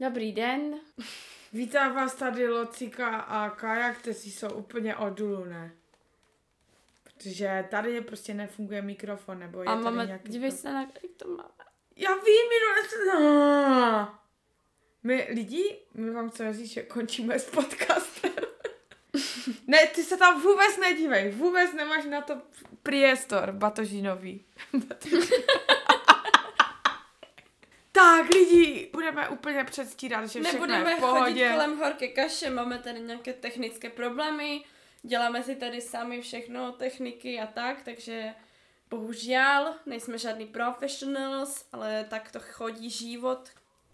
[0.00, 0.80] Dobrý den.
[1.52, 5.72] Vítám vás tady Locika a Kaja, kteří jsou úplně odulu, ne?
[7.04, 10.28] Protože tady prostě nefunguje mikrofon, nebo je A tady máme, nějaký...
[10.28, 11.48] dívej se na, jak to máme.
[11.96, 13.20] Já vím, minule se...
[13.20, 14.18] No.
[15.02, 18.32] My lidi, my vám chceme říct, že končíme s podcastem.
[19.66, 22.42] ne, ty se tam vůbec nedívej, vůbec nemáš na to
[22.82, 24.44] priestor batožinový.
[27.96, 31.50] tak lidi, budeme úplně předstírat, že všechno Nebudeme je v chodit pohodě.
[31.52, 34.64] kolem horké kaše, máme tady nějaké technické problémy,
[35.02, 38.34] děláme si tady sami všechno, techniky a tak, takže
[38.90, 43.48] bohužel nejsme žádný professionals, ale tak to chodí život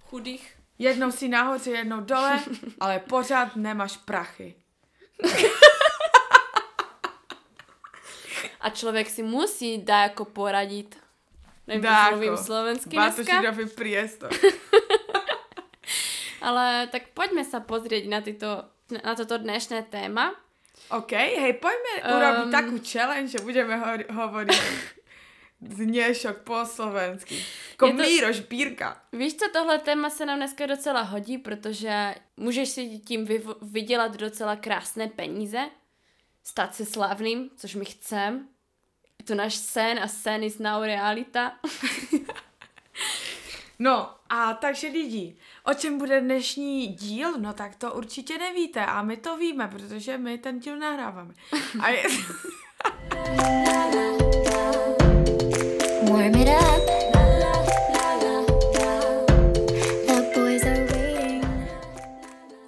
[0.04, 0.56] chudých.
[0.78, 2.40] Jednou si nahoře, jednou dole,
[2.80, 4.54] ale pořád nemáš prachy.
[8.60, 11.01] A člověk si musí dá jako poradit.
[11.66, 14.30] Nevím, Dá proč mluvím slovensky dneska, priestor.
[16.40, 18.64] ale tak pojďme se pozrieť na, tyto,
[19.04, 20.34] na toto dnešné téma.
[20.90, 24.58] OK, hej, pojďme um, urobiť takú challenge, že budeme ho- hovoriť
[25.60, 27.38] dnešok po slovensky.
[27.70, 29.02] Jako to- Míro Šbírka.
[29.12, 34.16] Víš co, tohle téma se nám dneska docela hodí, protože můžeš si tím vyv- vydělat
[34.16, 35.70] docela krásné peníze,
[36.44, 38.48] stát se slavným, což my chcem.
[39.22, 41.52] Je to náš sen a sen is now realita.
[43.78, 49.02] No, a takže lidi, o čem bude dnešní díl, no tak to určitě nevíte a
[49.02, 51.34] my to víme, protože my ten díl nahráváme.
[51.80, 52.02] A je,
[56.10, 56.82] Warm it up.
[60.06, 61.44] The boys are waiting.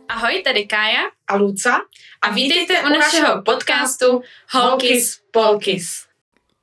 [0.08, 1.80] Ahoj, tady Kája a Luca.
[2.22, 6.13] a vítejte u našeho podcastu Holkis Polkis.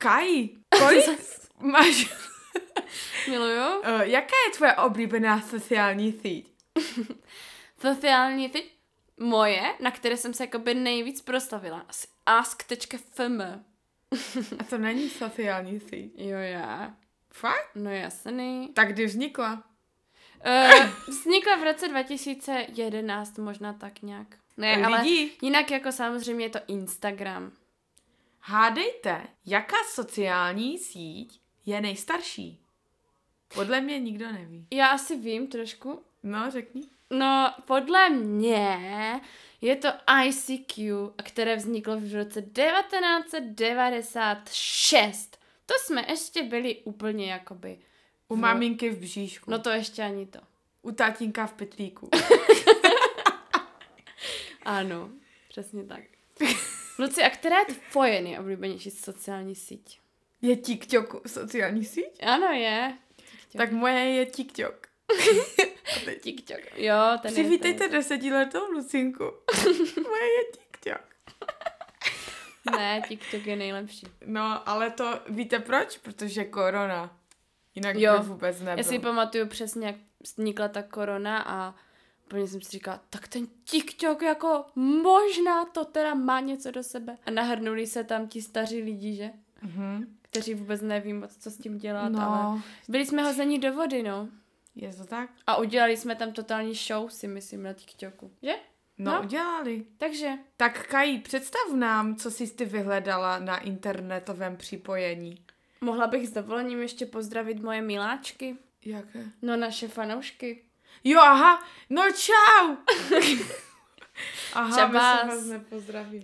[0.02, 1.04] Kaj, kolik
[1.60, 2.10] máš,
[3.28, 3.80] Miluju.
[3.80, 6.52] uh, jaká je tvoje oblíbená sociální síť?
[7.80, 8.64] Sociální ty
[9.20, 13.40] moje, na které jsem se jakoby nejvíc proslavila, asi ask.fm.
[14.58, 16.12] A to není sociální síť.
[16.16, 16.94] Jo, já.
[17.32, 17.70] Fakt?
[17.74, 18.68] No jasný.
[18.74, 19.62] Tak kdy vznikla?
[20.46, 24.26] Uh, vznikla v roce 2011, možná tak nějak.
[24.56, 25.04] Ne, ale
[25.42, 27.52] jinak jako samozřejmě je to Instagram.
[28.42, 32.58] Hádejte, jaká sociální síť je nejstarší?
[33.54, 34.66] Podle mě nikdo neví.
[34.70, 36.02] Já asi vím trošku.
[36.22, 36.82] No, řekni.
[37.10, 39.20] No, podle mě
[39.60, 39.88] je to
[40.24, 45.38] ICQ, které vzniklo v roce 1996.
[45.66, 47.78] To jsme ještě byli úplně jakoby...
[48.28, 49.50] U v- maminky v bříšku.
[49.50, 50.38] No to ještě ani to.
[50.82, 52.08] U tatínka v petlíku.
[54.64, 55.10] Ano,
[55.48, 56.00] přesně tak.
[56.98, 60.00] Luci, a která je tvoje nejoblíbenější sociální síť?
[60.42, 62.24] Je TikTok sociální síť?
[62.26, 62.98] Ano, je.
[63.16, 63.56] TikTok.
[63.56, 64.86] Tak moje je TikTok.
[66.20, 66.58] TikTok.
[66.76, 69.24] Jo, ten Přivítejte desetiletou Lucinku.
[70.08, 71.02] moje je TikTok.
[72.76, 74.06] Ne, TikTok je nejlepší.
[74.26, 75.98] No, ale to víte proč?
[75.98, 77.18] Protože korona.
[77.74, 78.18] Jinak Jo.
[78.18, 78.78] by vůbec nebyl.
[78.78, 81.74] Já si pamatuju přesně, jak vznikla ta korona a
[82.26, 87.18] úplně jsem si říkala, tak ten TikTok jako možná to teda má něco do sebe.
[87.26, 89.30] A nahrnuli se tam ti staří lidi, že?
[89.62, 90.16] Mhm.
[90.22, 94.02] Kteří vůbec neví moc, co s tím dělat, No, ale byli jsme hození do vody,
[94.02, 94.28] no.
[94.74, 95.30] je to tak?
[95.46, 98.30] A udělali jsme tam totální show, si myslím, na TikToku.
[98.42, 98.52] Že?
[98.98, 99.22] No, No.
[99.22, 99.84] udělali.
[99.98, 105.44] Takže, Tak Kají, představ nám, co jsi ty vyhledala na internetovém připojení.
[105.80, 108.56] mohla bych s dovolením ještě pozdravit moje miláčky.
[108.84, 109.24] Jaké?
[109.42, 110.62] No, naše fanoušky.
[111.04, 112.76] Jo, aha, no čau!
[114.52, 115.44] aha, Čau my se vás.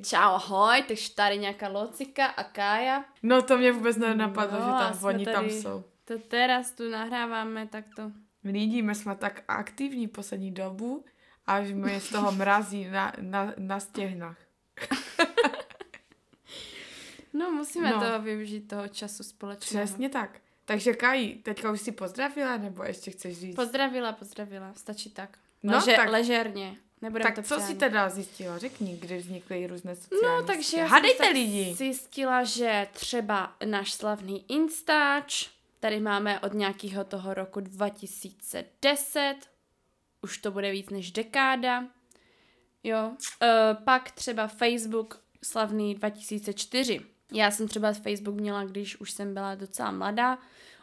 [0.08, 3.04] Čau, ahoj, takže tady nějaká Locika a Kája.
[3.22, 5.84] No to mě vůbec nenapadlo, No, že tam oni tam tady- jsou.
[6.04, 8.10] To teraz tu nahráváme takto.
[8.44, 11.04] Lidi, my jsme tak aktivní poslední dobu,
[11.46, 14.36] až mi z toho mrazí na, na, na stěhnách.
[17.32, 18.00] No, musíme no.
[18.00, 19.86] toho využít, toho času společného.
[19.86, 20.40] Přesně tak.
[20.68, 23.56] Takže Kají, teďka už si pozdravila, nebo ještě chceš říct?
[23.56, 25.38] Pozdravila, pozdravila, stačí tak.
[25.62, 26.76] No, Leže, tak- Ležerně.
[27.02, 28.58] Nebudeme to tak co si teda zjistila?
[28.58, 31.74] Řekni, kdy vznikly různé sociální No, takže já jsem Hádejte tak lidi!
[31.74, 35.48] zjistila, že třeba náš slavný Instač,
[35.80, 39.34] tady máme od nějakého toho roku 2010,
[40.22, 41.84] už to bude víc než dekáda,
[42.84, 43.12] jo.
[43.42, 47.00] E, pak třeba Facebook slavný 2004.
[47.32, 50.38] Já jsem třeba Facebook měla, když už jsem byla docela mladá,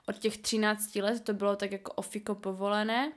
[0.07, 3.11] od těch 13 let to bylo tak jako ofiko povolené.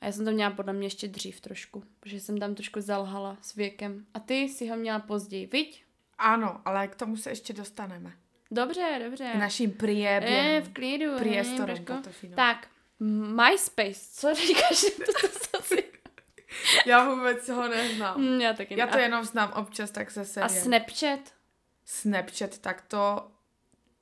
[0.00, 3.36] A já jsem to měla podle mě ještě dřív trošku, protože jsem tam trošku zalhala
[3.42, 4.06] s věkem.
[4.14, 5.84] A ty si ho měla později, viď?
[6.18, 8.12] Ano, ale k tomu se ještě dostaneme.
[8.50, 9.30] Dobře, dobře.
[9.32, 10.62] K naším Eh, prieběhem.
[10.62, 11.18] v klidu.
[11.18, 12.36] Priestorem, Batošino.
[12.36, 12.68] Tak,
[13.00, 15.88] MySpace, co říkáš na tuto sociální
[16.86, 18.20] Já vůbec ho neznám.
[18.20, 18.92] Hm, Já taky Já ne.
[18.92, 20.48] to A- jenom znám občas tak ze A.
[20.48, 21.20] Snapchat?
[21.90, 23.30] Snapchat, tak to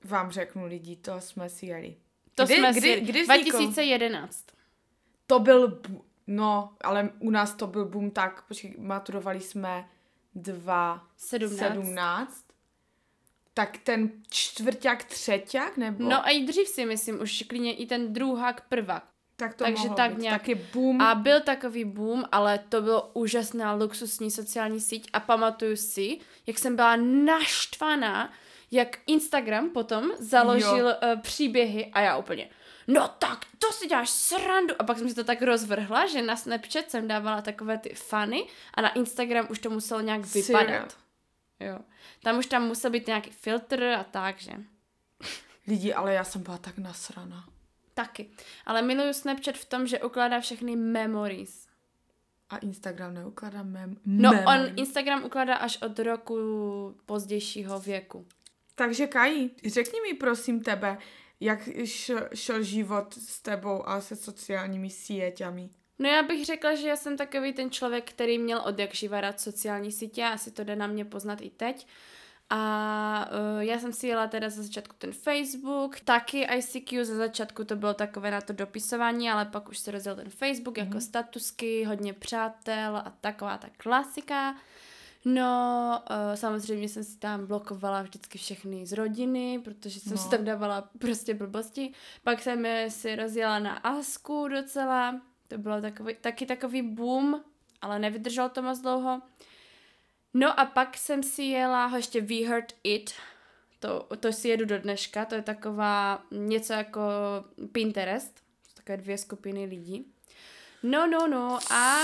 [0.05, 1.97] vám řeknu lidi, to jsme si jeli.
[2.35, 3.01] To Kdy- jsme kdy- si...
[3.01, 3.51] kdy vznikl?
[3.51, 4.47] 2011.
[5.27, 9.89] To byl, bu- no, ale u nás to byl boom tak, počkej, maturovali jsme
[10.35, 11.03] 17.
[11.17, 12.47] 2017.
[13.55, 16.09] Tak ten čtvrták, třeťák, nebo?
[16.09, 19.09] No a i dřív si myslím, už klidně i ten druhák, prvák.
[19.37, 20.23] Tak to takže tak být.
[20.23, 20.41] nějak.
[20.41, 21.01] Taky boom.
[21.01, 26.59] A byl takový boom, ale to bylo úžasná luxusní sociální síť a pamatuju si, jak
[26.59, 28.33] jsem byla naštvaná,
[28.71, 32.49] jak Instagram potom založil uh, příběhy a já úplně,
[32.87, 34.75] no tak to si děláš srandu.
[34.79, 38.47] A pak jsem si to tak rozvrhla, že na Snapchat jsem dávala takové ty fany
[38.75, 40.97] a na Instagram už to muselo nějak vypadat.
[41.61, 41.79] Jo.
[42.23, 44.53] Tam už tam musel být nějaký filtr a tak, že?
[45.67, 47.45] Lidi, ale já jsem byla tak nasraná.
[47.97, 48.31] Taky.
[48.67, 51.67] Ale miluju Snapchat v tom, že ukládá všechny memories.
[52.51, 53.97] A Instagram neukládá mem.
[54.07, 54.47] No, memory.
[54.47, 56.37] on Instagram ukládá až od roku
[57.07, 58.27] pozdějšího věku.
[58.75, 60.99] Takže Kaji, řekni mi prosím tebe,
[61.41, 61.69] jak
[62.35, 65.71] šel, život s tebou a se sociálními sítěmi.
[65.99, 69.21] No já bych řekla, že já jsem takový ten člověk, který měl od jak živa
[69.21, 71.87] rád sociální sítě, asi to jde na mě poznat i teď.
[72.51, 77.65] A uh, já jsem si jela teda za začátku ten Facebook, taky ICQ, za začátku
[77.65, 81.85] to bylo takové na to dopisování, ale pak už se rozjel ten Facebook jako statusky,
[81.85, 84.55] hodně přátel a taková ta klasika.
[85.25, 90.19] No, uh, samozřejmě jsem si tam blokovala vždycky všechny z rodiny, protože jsem No.
[90.19, 91.93] si tam dávala prostě blbosti.
[92.25, 97.41] Pak jsem si rozjela na Asku docela, to bylo takový, taky takový boom,
[97.83, 99.23] ale nevydrželo to moc dlouho.
[100.39, 103.13] No a pak jsem si jela ho ještě We Heard It,
[103.81, 107.01] to, to si jedu do dneška, to je taková něco jako
[107.73, 108.43] Pinterest,
[108.75, 110.13] takové dvě skupiny lidí.
[110.83, 111.99] No, no, no a...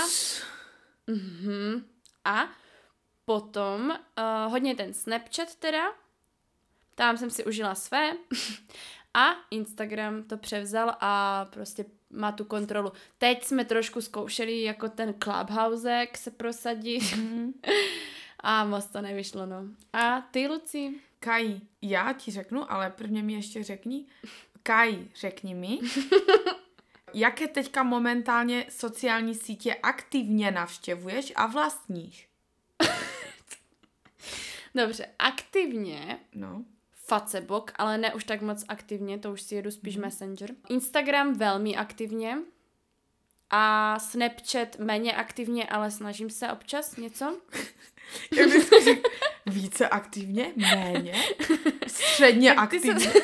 [1.07, 1.85] Mhm.
[2.25, 2.49] A
[3.25, 5.93] potom uh, hodně ten Snapchat teda,
[6.95, 8.11] tam jsem si užila své
[9.13, 12.91] a Instagram to převzal a prostě má tu kontrolu.
[13.17, 17.03] Teď jsme trošku zkoušeli jako ten Clubhouse se prosadit
[18.43, 19.63] a moc to nevyšlo, no.
[19.93, 20.93] A ty, Luci?
[21.19, 24.05] Kaji, já ti řeknu, ale prvně mi ještě řekni.
[24.63, 25.79] Kaji, řekni mi,
[27.13, 32.29] jaké teďka momentálně sociální sítě aktivně navštěvuješ a vlastníš?
[34.75, 36.63] Dobře, aktivně No.
[36.95, 40.55] Facebook, ale ne už tak moc aktivně, to už si jedu spíš Messenger.
[40.69, 42.37] Instagram velmi aktivně
[43.49, 47.41] a Snapchat méně aktivně, ale snažím se občas něco.
[48.35, 49.09] Jak bys řekl?
[49.45, 50.53] Více aktivně?
[50.55, 51.23] Méně?
[51.87, 53.13] Středně Tak ty se- aktivně?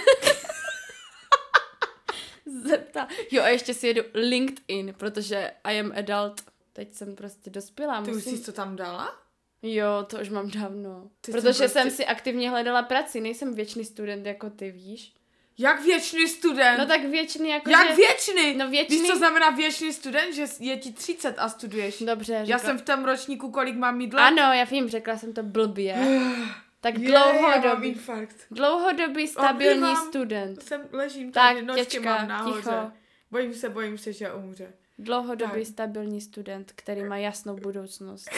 [2.68, 3.08] Zeptal.
[3.32, 6.42] Jo a ještě si jedu LinkedIn, protože I am adult.
[6.74, 8.02] Teď jsem prostě dospělá.
[8.02, 8.38] Ty už musím...
[8.38, 9.16] jsi to tam dala?
[9.62, 11.10] Jo, to už mám dávno.
[11.22, 15.14] Ty protože jsem jsem prostě- si aktivně hledala práci, nejsem věčný student jako ty, víš?
[15.62, 16.78] Jak věčný student?
[16.80, 17.96] No tak věčný jako Jak že...
[17.96, 18.58] věčný?
[18.58, 20.34] No věčný- Víš, co znamená věčný student?
[20.36, 22.00] Že je ti 30 a studuješ.
[22.00, 22.60] Dobře, Já řekla...
[22.60, 24.22] jsem v tom ročníku, kolik mám mít let?
[24.22, 25.96] Ano, já vím, řekla jsem to blbě.
[26.82, 28.36] Tak Je, já mám dlouhodobý, infarkt.
[28.52, 30.08] dlouhodobý stabilní Obývám.
[30.08, 30.64] student.
[30.64, 32.58] Jsem, ležím Tak, tady, nočky těčka, mám nahoře.
[32.62, 32.92] ticho.
[33.32, 34.74] Bojím se, bojím se, že umře.
[34.98, 35.66] Dlouhodobý Tak.
[35.68, 38.30] stabilní student, který má jasnou budoucnost.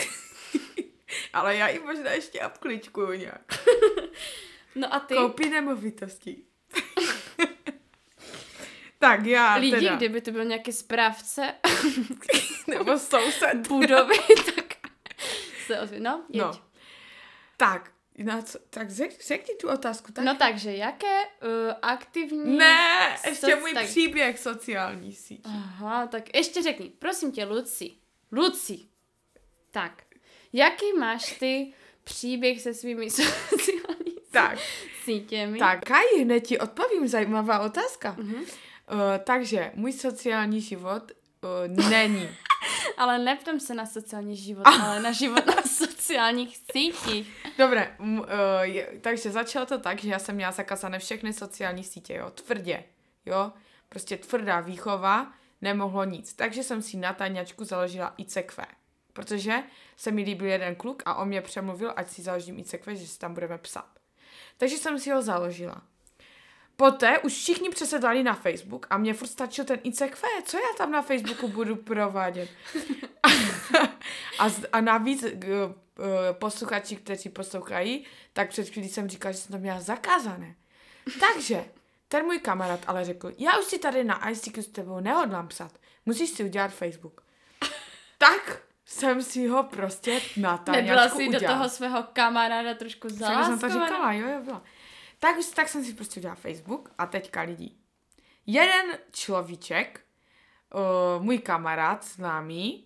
[1.32, 3.44] Ale já i možná ještě apkličkuju nějak.
[4.74, 5.14] No a ty?
[5.14, 6.36] Koupí nemovitosti.
[9.02, 9.96] tak já Lidi, teda.
[9.96, 11.54] kdyby to byl nějaký správce
[12.66, 13.66] Nebo soused.
[13.68, 14.14] budovy,
[14.54, 14.74] tak
[15.66, 16.00] se ozví.
[16.00, 16.42] No, jeď.
[16.42, 16.52] No.
[17.56, 20.12] Tak, na co, tak řek, řekni tu otázku.
[20.12, 20.24] Tak?
[20.24, 22.56] No takže, jaké uh, aktivní...
[22.56, 25.40] ne, ještě můj tak- příběh sociální síť.
[25.44, 27.90] Aha, tak ještě řekni, prosím tě, Luci.
[28.32, 28.78] Luci.
[29.70, 30.02] Tak,
[30.52, 31.72] jaký máš ty
[32.04, 33.10] příběh se svými
[33.48, 34.58] sociálními Tak,
[35.04, 35.58] sítěmi?
[35.58, 38.14] tak, Kaj, hned ti odpovím, zajímavá otázka.
[38.18, 38.44] Mhm.
[38.92, 41.12] Uh, takže, můj sociální život
[41.42, 42.28] uh, není.
[42.96, 44.84] Ale neptám se na sociální život, Ah.
[44.86, 47.46] ale na život na sociálních sítích.
[47.58, 48.24] Dobré, uh,
[48.62, 52.84] je, takže začalo to tak, že já jsem měla zakazané všechny sociální sítě, jo, tvrdě,
[53.26, 53.52] jo,
[53.88, 56.32] prostě tvrdá výchova, nemohlo nic.
[56.34, 58.66] Takže jsem si na tajňačku založila ICQ,
[59.12, 59.62] protože
[59.96, 63.18] se mi líbil jeden kluk a on mě přemluvil, ať si založím ICQ, že si
[63.18, 63.90] tam budeme psát.
[64.58, 65.82] Takže jsem si ho založila.
[66.82, 70.90] Poté už všichni přesedlali na Facebook a mě furt stačil ten ICQ, co já tam
[70.90, 72.48] na Facebooku budu provádět.
[74.38, 75.74] a, z- a navíc g- g-
[76.32, 80.54] posluchači, kteří poslouchají, tak před chvílí jsem říkala, že jsem to měla zakázané.
[81.20, 81.64] Takže
[82.08, 85.72] ten můj kamarád ale řekl, já už si tady na ICQ s tebou nehodlám psat,
[86.06, 87.20] musíš si udělat Facebook.
[88.18, 93.28] Tak jsem si ho prostě na Nebyla si do toho svého kamaráda trošku Však jsem
[93.58, 93.86] to zaláskovaná?
[93.86, 94.62] říkala, jo, jo, byla.
[95.22, 97.70] Tak, tak jsem si prostě udělala Facebook a teďka lidi.
[98.46, 100.00] Jeden človíček,
[101.18, 102.84] uh, můj kamarád, známý,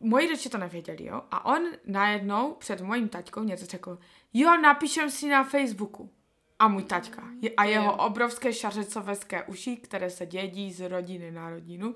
[0.00, 3.98] moji rodiče to nevěděli, jo, a on najednou před mojím taťkou něco řekl,
[4.32, 6.10] jo, napíšem si na Facebooku.
[6.58, 7.22] A můj taťka.
[7.40, 11.94] Je- A jeho obrovské šařecoveské uši, které se dědí z rodiny na rodinu,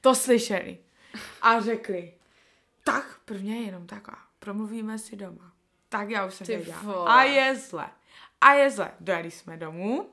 [0.00, 0.78] to slyšeli.
[1.42, 2.14] A řekli,
[2.84, 5.52] tak prvně jenom tak a promluvíme si doma.
[5.88, 6.80] Tak já už jsem Ty věděla.
[6.82, 7.10] vole.
[7.10, 7.90] A je zle.
[8.44, 8.90] A je zle.
[9.00, 10.10] Dojeli jsme domů.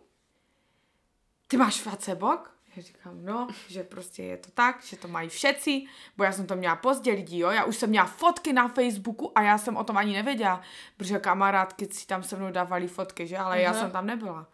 [1.48, 2.52] Ty máš Facebook?
[2.76, 5.86] Já říkám, no, že prostě je to tak, že to mají všetci,
[6.18, 9.32] bo já jsem to měla pozdě lidí, jo, já už jsem měla fotky na Facebooku
[9.36, 10.62] a já jsem o tom ani nevěděla,
[10.98, 13.80] protože kamarádky si tam se mnou dávali fotky, že, ale já Aha.
[13.80, 14.48] jsem tam nebyla.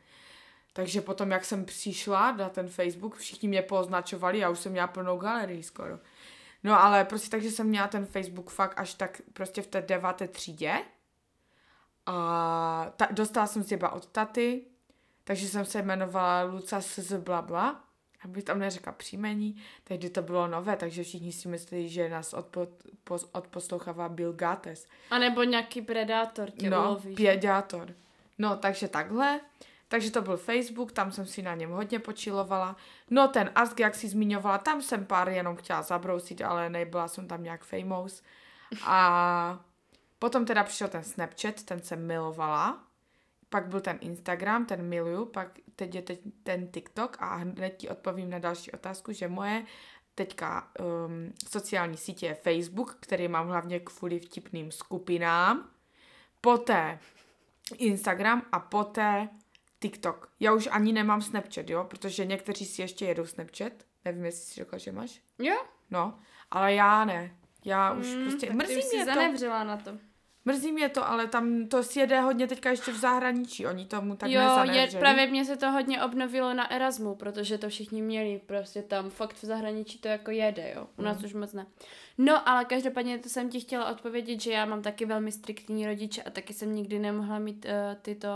[0.73, 4.87] Takže potom, jak jsem přišla na ten Facebook, všichni mě poznačovali, já už jsem měla
[4.87, 5.99] plnou galerii skoro.
[6.63, 10.27] No ale prostě takže jsem měla ten Facebook fakt až tak prostě v té deváté
[10.27, 10.81] třídě.
[12.07, 14.61] A ta, dostala jsem si iba od taty,
[15.23, 17.83] takže jsem se jmenovala Luca SZ blabla,
[18.23, 22.67] abych tam neřekla příjmení, tehdy to bylo nové, takže všichni si mysleli, že nás odpo,
[23.03, 24.87] pos, odposlouchává Bill Gates.
[25.11, 27.15] A nebo nějaký predátor tě no, uloví.
[27.15, 27.93] pěďátor.
[28.37, 29.39] No, takže takhle.
[29.87, 32.75] Takže to byl Facebook, tam jsem si na něm hodně počilovala.
[33.09, 37.27] No ten Ask, jak si zmiňovala, tam jsem pár jenom chtěla zabrousit, ale nebyla jsem
[37.27, 38.23] tam nějak famous.
[38.83, 39.59] A
[40.19, 42.83] potom teda přišel ten Snapchat, ten jsem milovala.
[43.49, 47.89] Pak byl ten Instagram, ten miluju, pak teď je teď ten TikTok a hned ti
[47.89, 49.65] odpovím na další otázku, že moje
[50.15, 55.69] teďka um, sociální sítě je Facebook, který mám hlavně kvůli vtipným skupinám,
[56.41, 56.99] poté
[57.77, 59.29] Instagram a poté
[59.79, 60.29] TikTok.
[60.39, 63.73] Já už ani nemám Snapchat, jo, protože někteří si ještě jedou Snapchat.
[64.05, 65.21] Nevím, jestli jsi řekla, že máš.
[65.39, 65.55] Jo?
[65.91, 66.19] No,
[66.51, 67.35] ale já ne.
[67.65, 69.11] Já už Mm, prostě, tak ty mrzí už si mě to.
[69.13, 69.91] zanevřela na to.
[70.47, 73.65] Mrzí mě to, ale tam to si jede hodně teďka ještě v zahraničí.
[73.67, 77.69] Oni tomu tak jo, je, právě mně se to hodně obnovilo na Erasmu, protože to
[77.69, 80.87] všichni měli, prostě tam fakt v zahraničí to jako jede, jo.
[80.97, 81.05] U Mm.
[81.05, 81.65] nás už moc ne.
[82.17, 86.23] No, ale každopádně to jsem ti chtěla odpovědět, že já mám taky velmi striktní rodiče
[86.23, 88.27] a taky jsem nikdy nemohla mít uh, tyto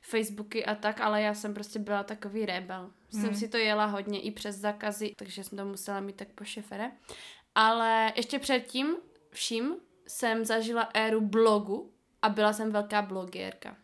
[0.00, 2.90] Facebooky a tak, ale já jsem prostě byla takový rebel.
[3.10, 3.34] Jsem Mm.
[3.34, 6.90] si to jela hodně i přes zákazy, takže jsem to musela mít tak po šefere.
[7.54, 8.96] Ale ještě předtím
[9.30, 9.74] vším
[10.06, 11.92] jsem zažila éru blogu
[12.22, 13.76] a byla jsem velká blogérka.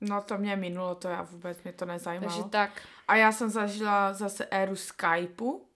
[0.00, 2.32] No to mě minulo, to já vůbec, mě to nezajímalo.
[2.32, 2.82] Takže tak.
[3.08, 5.66] A já jsem zažila zase éru Skypeu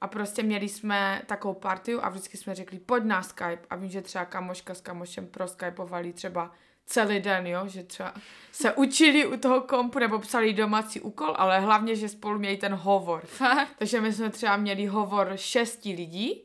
[0.00, 3.66] a prostě měli jsme takovou partiu a vždycky jsme řekli, pojď na Skype.
[3.70, 6.52] A vím, že třeba kamoška s kamošem proskypovali třeba
[6.86, 8.14] celý den, jo, že třeba
[8.52, 12.74] se učili u toho kompu nebo psali domácí úkol, ale hlavně, že spolu měli ten
[12.74, 13.26] hovor.
[13.26, 13.68] Fakt.
[13.78, 16.42] Takže my jsme třeba měli hovor šesti lidí,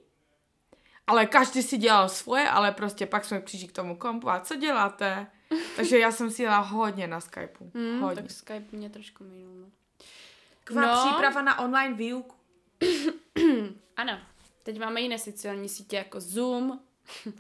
[1.08, 4.56] ale každý si dělal svoje, ale prostě pak jsme přišli k tomu kompu a co
[4.56, 5.28] děláte?
[5.76, 7.72] Takže já jsem si jela hodně na Skypeu.
[7.76, 8.22] Hmm, hodně.
[8.22, 9.56] tak Skype mě trošku minul.
[9.60, 9.68] no.
[10.64, 11.06] Taková No.
[11.06, 12.36] příprava na online výuku.
[13.98, 14.20] Ano,
[14.64, 16.80] teď máme jiné sociální sítě jako Zoom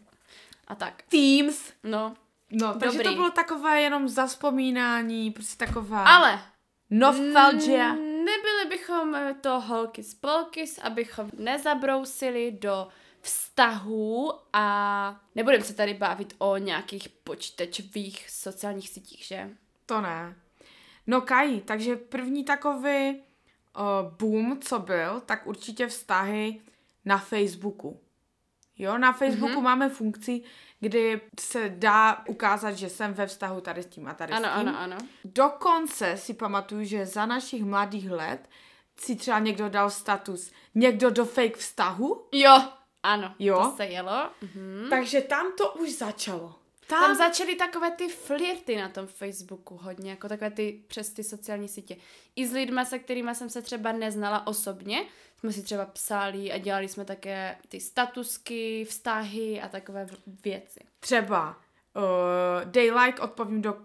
[0.67, 1.01] a tak.
[1.09, 1.71] Teams.
[1.83, 2.15] No,
[2.51, 3.03] No, takže Dobrý.
[3.09, 6.41] to bylo takové jenom zaspomínání, prostě taková ale
[6.89, 7.93] nostalgia.
[7.95, 12.87] nebyli bychom eh, to holky spolkys, abychom nezabrousili do
[13.25, 19.49] vztahů a nebudeme se tady bavit o nějakých počítačových sociálních sítích, že?
[19.85, 20.35] To ne.
[21.07, 23.21] No Kají, takže první takový uh,
[24.19, 26.61] boom, co byl, tak určitě vztahy
[27.05, 27.99] na Facebooku.
[28.77, 29.61] Jo, na Facebooku mm-hmm.
[29.61, 30.41] máme funkci,
[30.79, 34.59] kdy se dá ukázat, že jsem ve vztahu tady s tím a tady Ano, s
[34.59, 34.67] tím.
[34.67, 34.97] ano, ano.
[35.25, 38.49] Dokonce si pamatuju, že za našich mladých let
[38.99, 42.61] si třeba někdo dal status někdo do fake vztahu, Jo,
[43.13, 43.59] ano, Jo.
[43.63, 44.29] to se jelo.
[44.41, 44.87] Mhm.
[44.89, 46.55] takže tam to už začalo.
[46.87, 51.23] Tam, tam začaly takové ty flirty na tom Facebooku hodně, jako takové ty přes ty
[51.23, 51.97] sociální sítě.
[52.35, 55.05] I s lidma, se kterými jsem se třeba neznala osobně,
[55.39, 60.07] jsme si třeba psali a dělali jsme také ty statusky, vztahy a takové
[60.43, 60.79] věci.
[60.99, 61.57] třeba
[61.95, 63.83] uh, dej like, odpovím do, uh,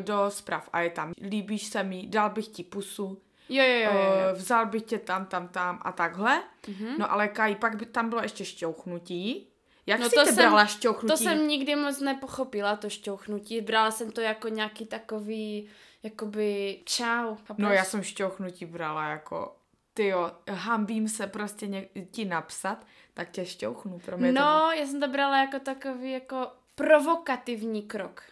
[0.00, 3.22] do zpráv a je tam, líbíš se mi, dal bych ti pusu,
[3.54, 3.98] Jo, jo, jo, jo.
[3.98, 4.32] jo.
[4.32, 6.42] uh, vzal bych tě tam, tam, tam a takhle.
[6.68, 6.94] Mhm.
[6.98, 9.48] No ale Kaj, pak by tam bylo ještě šťouchnutí.
[9.86, 11.12] Jak No jsi to tě jsem- brala šťouchnutí?
[11.12, 13.60] To jsem nikdy moc nepochopila, to šťouchnutí.
[13.60, 15.68] Brala jsem to jako nějaký takový,
[16.02, 17.34] jakoby čau.
[17.34, 17.56] chápeš?
[17.58, 19.56] No já jsem šťouchnutí brala jako,
[19.94, 23.98] tyjo, hambím se prostě ně, ti napsat, tak tě šťouchnu.
[23.98, 24.38] Pro mě to...
[24.40, 28.22] No, já jsem to brala jako takový jako provokativní krok.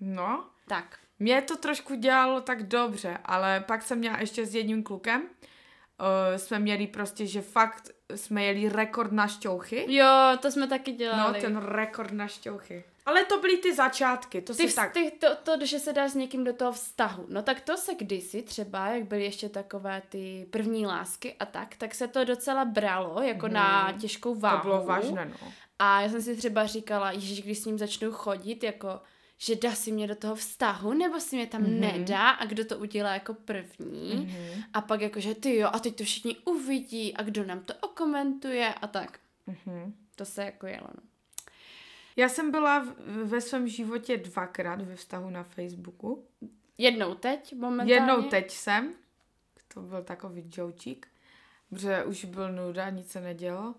[0.00, 0.98] no, Tak.
[1.18, 5.22] Mě to trošku dělalo tak dobře, ale pak jsem měla ještě s jedním klukem
[6.36, 9.86] jsme měli prostě, že fakt jsme jeli rekord na šťouchy.
[9.94, 10.06] Jo,
[10.42, 11.40] to jsme taky No, dělali.
[11.40, 12.84] ten rekord na šťouchy.
[13.06, 14.92] Ale to byly ty začátky, to Ty, si tak...
[14.92, 17.26] ty, to, to, že se dáš s někým do toho vztahu.
[17.28, 21.76] No tak to se kdysi třeba, jak byly ještě takové ty první lásky a tak,
[21.76, 23.54] tak se to docela bralo jako Mhm.
[23.54, 24.58] na těžkou váhu.
[24.60, 25.48] To bylo vážné, no.
[25.78, 29.00] A já jsem si třeba říkala, ježiš, když s ním začnu chodit, jako
[29.38, 31.70] že dá si mě do toho vztahu, nebo si mě tam Mhm.
[31.70, 31.80] mm-hmm.
[31.98, 34.14] nedá a kdo to udělá jako první.
[34.14, 34.26] Mhm.
[34.26, 34.64] Mm-hmm.
[34.72, 38.74] A pak jakože ty jo, a teď to všichni uvidí a kdo nám to okomentuje
[38.74, 39.18] a tak.
[39.46, 39.94] Mhm.
[40.16, 41.02] To se jako jelo, no.
[42.16, 46.24] Já jsem byla v, ve svém životě dvakrát ve vztahu na Facebooku.
[46.78, 47.94] Jednou teď momentálně.
[47.94, 48.94] Jednou teď jsem,
[49.74, 51.08] to byl takový jočík,
[51.70, 53.74] protože už byl nuda, nic se nedělo.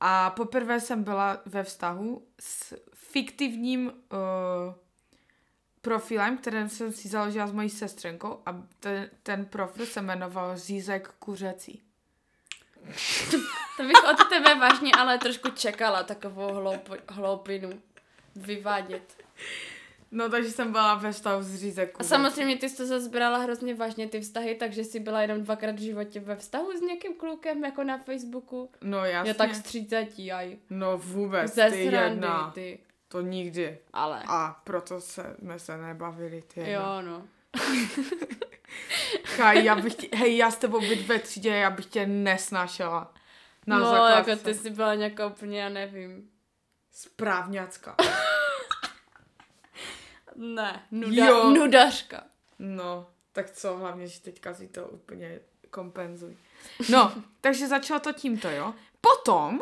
[0.00, 3.92] A poprvé jsem byla ve vztahu s fiktivním uh,
[5.82, 11.08] profilem, který jsem si založila s mojí sestřenkou a ten, ten profil se jmenoval Řízek
[11.18, 11.82] kuřecí.
[13.76, 17.82] To bych od tebe vážně ale trošku čekala takovou hloup, hloupinu
[18.36, 19.16] vyvádět.
[20.10, 23.38] No takže jsem byla ve vztahu s Řízek A samozřejmě ty jsi to zase brala
[23.38, 27.14] hrozně vážně ty vztahy, takže jsi byla jenom dvakrát v životě ve vztahu s někým
[27.14, 28.70] klukem, jako na Facebooku.
[28.80, 29.30] No jasně.
[29.30, 30.56] Já tak 30, aj.
[30.70, 32.50] No vůbec, Ze ty srandy, jedna.
[32.54, 32.78] ty.
[33.12, 33.78] To nikdy.
[33.92, 34.22] Ale.
[34.26, 36.70] A proto se, jsme se nebavili, ty.
[36.70, 37.28] Jo, no.
[39.24, 43.14] Chaj, já bych tě, hej, já s tebou být ve třídě, já bych tě nesnášela.
[43.66, 44.30] Na no, základce.
[44.30, 46.30] jako ty jsi byla nějaká úplně, já nevím.
[46.92, 47.96] Správňacka.
[50.36, 51.50] Ne, nuda, Jo.
[51.50, 52.24] nudařka.
[52.58, 55.40] No, tak co, hlavně, že teďka si to úplně
[55.70, 56.36] kompenzuj.
[56.90, 58.74] No, takže začalo to tímto, jo.
[59.00, 59.60] Potom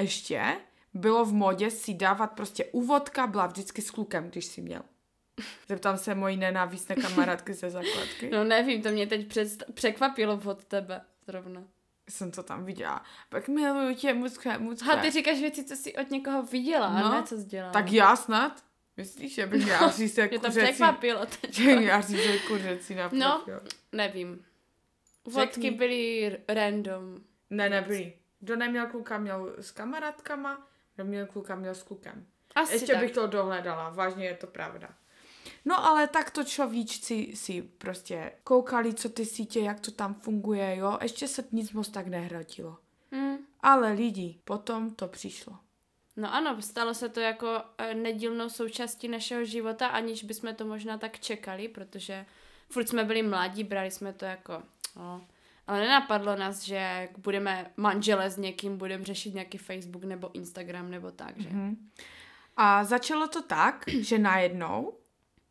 [0.00, 0.56] ještě
[0.98, 4.82] bylo v modě si dávat prostě úvodka, byla vždycky s klukem, když si měl.
[5.68, 8.30] Zeptám se mojí nenávistné kamarádky ze základky.
[8.32, 11.62] No nevím, to mě teď předst- překvapilo od tebe zrovna.
[12.10, 13.02] Jsem to tam viděla.
[13.28, 14.86] Pak miluju tě, mucka, mucka.
[14.86, 17.72] Ha, ty říkáš věci, co jsi od někoho viděla, No, ne co jsi dělala.
[17.72, 18.64] Tak já snad?
[18.96, 20.60] Myslíš, že bych já říct Mě to kuřecí?
[20.66, 21.54] překvapilo teď.
[21.54, 23.44] Že já říct kuřecí na No.
[23.92, 24.44] Nevím.
[25.24, 27.16] Vodky byly random.
[27.50, 28.12] Ne, nebyli.
[28.40, 30.66] Kdo neměl kluka, měl s kamarádkama,
[31.04, 32.26] měl kluka, měl s klukem.
[32.54, 33.00] Asi Ještě tak.
[33.00, 34.88] bych to dohledala, vážně je to pravda.
[35.64, 40.98] No ale takto človíčci si prostě koukali, co ty sítě, jak to tam funguje, jo.
[41.02, 42.76] Ještě se nic moc tak nehrotilo.
[43.12, 43.38] Hmm.
[43.60, 45.58] Ale lidi, potom to přišlo.
[46.16, 50.98] No ano, stalo se to jako eh, nedílnou součástí našeho života, aniž bychom to možná
[50.98, 52.26] tak čekali, protože
[52.70, 54.62] furt jsme byli mladí, brali jsme to jako,
[54.96, 55.26] no,
[55.68, 61.10] ale nenapadlo nás, že budeme manžele s někým, budeme řešit nějaký Facebook nebo Instagram nebo
[61.10, 61.48] tak, že?
[61.48, 61.90] Mhm.
[62.56, 64.92] A začalo to tak, že najednou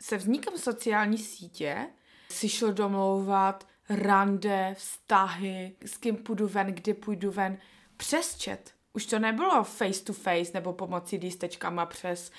[0.01, 1.87] se vznikem sociální sítě
[2.29, 7.57] si šlo domlouvat rande, vztahy, s kým půjdu ven, kdy půjdu ven,
[7.97, 8.59] přes chat.
[8.93, 12.31] Už to nebylo face to face nebo pomocí lístečkama přes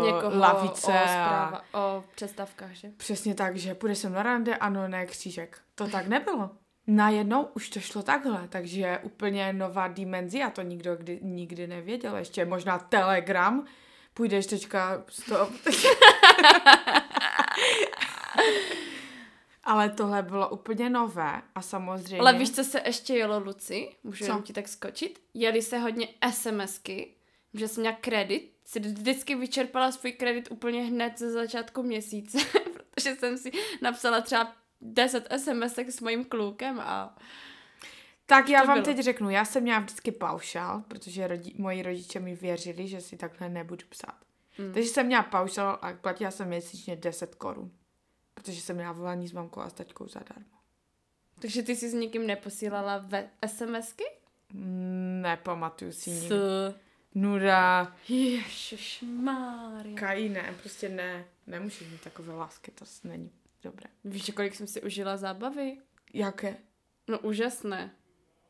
[0.00, 0.92] uh, Někoho lavice.
[0.92, 1.06] o, a...
[1.06, 2.88] zpráva, o přestávkách, že?
[2.96, 5.58] Přesně tak, že půjde sem na rande, ano, ne, křížek.
[5.74, 6.50] To tak nebylo.
[6.86, 12.16] Najednou už to šlo takhle, takže úplně nová dimenzia, to nikdo kdy, nikdy nevěděl.
[12.16, 13.66] Ještě možná Telegram,
[14.14, 15.50] půjdeš teďka, stop.
[19.64, 22.18] Ale tohle bylo úplně nové a samozřejmě...
[22.18, 23.88] Ale víš, co se ještě jelo, Luci?
[24.04, 24.42] Můžu Co?
[24.42, 25.22] ti tak skočit?
[25.34, 27.14] Jeli se hodně SMSky,
[27.54, 32.38] že jsem měla kredit, si vždycky vyčerpala svůj kredit úplně hned ze začátku měsíce,
[32.90, 37.16] protože jsem si napsala třeba 10 SMSek s mojím klukem a
[38.26, 38.84] Tak já vám bylo?
[38.94, 43.16] teď řeknu, já jsem měla vždycky paušál, protože rodi- moji rodiče mi věřili, že si
[43.16, 44.16] takhle nebudu psát.
[44.58, 44.72] Hmm.
[44.72, 47.70] Takže jsem měla paušál a platila jsem měsíčně 10 korun.
[48.34, 50.44] Protože jsem měla volání s mamkou a s taťkou zadarmo.
[51.40, 54.04] takže ty jsi s nikým neposílala ve SMSky?
[55.22, 56.28] Nepamatuju si nikdy.
[56.28, 56.74] S...
[57.14, 57.96] Nuda.
[58.08, 59.94] Ježišmarja.
[59.96, 61.24] Kají ne, prostě ne.
[61.46, 63.30] Nemůžeš mít takové lásky, to není
[63.62, 63.90] dobré.
[64.04, 65.76] Víš, kolik jsem si užila zábavy?
[66.14, 66.56] Jaké?
[67.08, 67.90] No úžasné.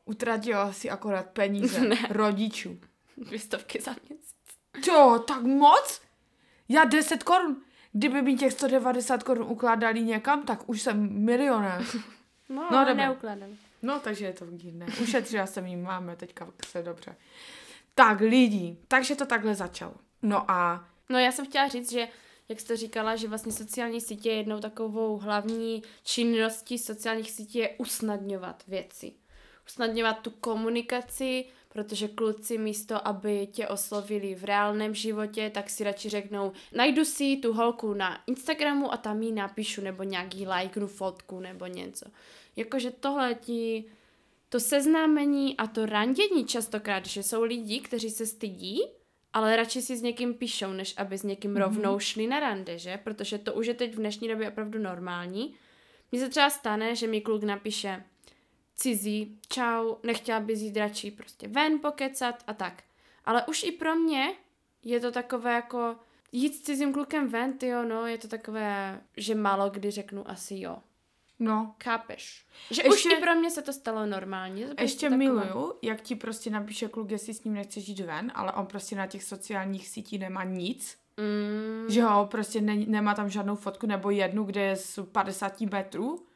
[0.05, 1.97] Utratila si akorát peníze Ne.
[2.11, 2.81] rodičů.
[3.17, 4.35] Dvě stovky za měsíc.
[4.83, 6.03] Co, tak moc?
[6.69, 7.63] Já 10 korun.
[7.93, 11.85] Kdyby mi těch 190 korun ukládali někam, tak už jsem milionér.
[12.49, 12.95] No, No, dobré.
[12.95, 13.57] neukládám.
[13.83, 14.87] No, takže je to divné.
[15.03, 17.17] Ušetřila jsem jí, máme teďka se dobře.
[17.95, 19.95] Tak, lidi, takže to takhle začalo.
[20.23, 22.09] No a No já jsem chtěla říct, že
[22.53, 27.59] jak jsi to říkala, že vlastně sociální sítě je jednou takovou hlavní činností sociálních sítí
[27.59, 29.13] je usnadňovat věci.
[29.67, 36.09] Usnadňovat tu komunikaci, protože kluci místo, aby tě oslovili v reálném životě, tak si radši
[36.09, 41.41] řeknou, najdu si tu holku na Instagramu a tam jí napíšu, nebo nějaký lajknu fotku,
[41.41, 42.07] nebo něco.
[42.57, 43.85] Jakože tohle ti
[44.49, 48.83] to seznámení a to randění častokrát, že jsou lidi, kteří se stydí,
[49.33, 51.59] ale radši si s někým píšou, než aby s někým mm-hmm.
[51.59, 52.97] rovnou šli na rande, že?
[52.97, 55.55] Protože to už je teď v dnešní době opravdu normální.
[56.13, 58.05] Mně se třeba stane, že mi kluk napíše
[58.75, 62.83] cizí, čau, nechtěla bys jít radši prostě ven pokecat a tak.
[63.25, 64.33] Ale už i pro mě
[64.83, 65.97] je to takové jako
[66.33, 70.55] jít s cizím klukem ven, jo, no, je to takové, že málo kdy řeknu asi
[70.59, 70.79] jo.
[71.45, 72.45] No, Chápeš?
[72.71, 74.67] Že Ještě- už i pro mě se to stalo normálně.
[74.67, 75.45] to ještě prostě takové.
[75.45, 78.97] miluju, jak ti prostě napíše kluk, jestli s ním nechceš jít ven, ale on prostě
[78.97, 80.99] na těch sociálních sítích nemá nic.
[81.17, 85.61] Mm, Že ho prostě ne, nemá tam žádnou fotku nebo jednu, kde je z 50
[85.61, 86.27] metrů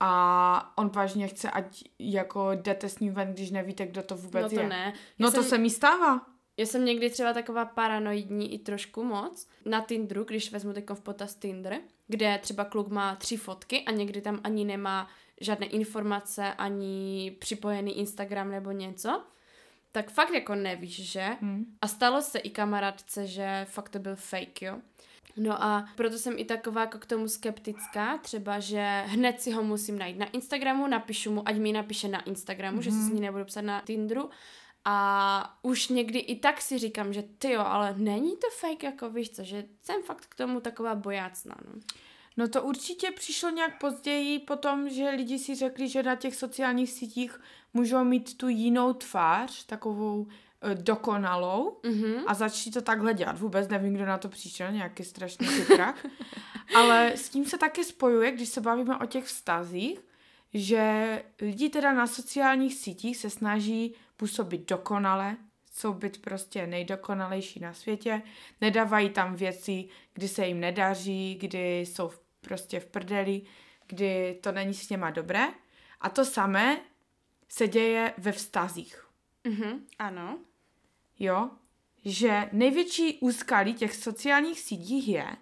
[0.00, 4.42] a on vážně chce, ať jako jdete s ním ven, když nevíte, kdo to vůbec
[4.42, 4.68] no to je.
[4.68, 4.92] ne.
[5.18, 6.26] No Já to jsem- se mi stává.
[6.56, 11.00] Já jsem někdy třeba taková paranoidní i trošku moc na Tinderu, když vezmu teď v
[11.00, 15.08] potaz Tinder, kde třeba kluk má tři fotky a někdy tam ani nemá
[15.40, 19.22] žádné informace, ani připojený Instagram nebo něco,
[19.92, 21.36] tak fakt jako nevíš, že?
[21.40, 21.64] Hm.
[21.80, 24.78] A stalo se i kamarádce, že fakt to byl fake, jo.
[25.36, 29.62] No a proto jsem i taková jako k tomu skeptická, třeba, že hned si ho
[29.62, 32.82] musím najít na Instagramu, napíšu mu, ať mi napíše na Instagramu, mm-hmm.
[32.82, 34.30] že si s ní nebudu psát na Tinderu.
[34.84, 39.10] A už někdy i tak si říkám, že ty jo, ale není to fake, jako
[39.10, 41.80] víš co, že jsem fakt k tomu taková bojácná, no.
[42.36, 46.90] No to určitě přišlo nějak později potom, že lidi si řekli, že na těch sociálních
[46.92, 47.40] sítích
[47.74, 50.26] můžou mít tu jinou tvář, takovou
[50.62, 52.14] eh, dokonalou Mhm.
[52.26, 53.38] a začali to takhle dělat.
[53.38, 56.06] Vůbec nevím, kdo na to přišel, nějaký strašný chytrák.
[56.76, 60.00] Ale s tím se taky spojuje, když se bavíme o těch vztazích,
[60.54, 65.36] že lidi teda na sociálních sítích se snaží působit dokonale,
[65.72, 68.22] jsou být prostě nejdokonalejší na světě,
[68.60, 73.42] nedávají tam věci, kdy se jim nedaří, kdy jsou v- prostě v prdeli,
[73.86, 75.48] kdy to není s něma dobré.
[76.00, 76.80] A to samé
[77.48, 79.06] se děje ve vztazích.
[79.44, 80.38] Mhm, ano.
[81.18, 81.50] Jo?
[82.04, 85.36] Že největší úskalí těch sociálních sítích je,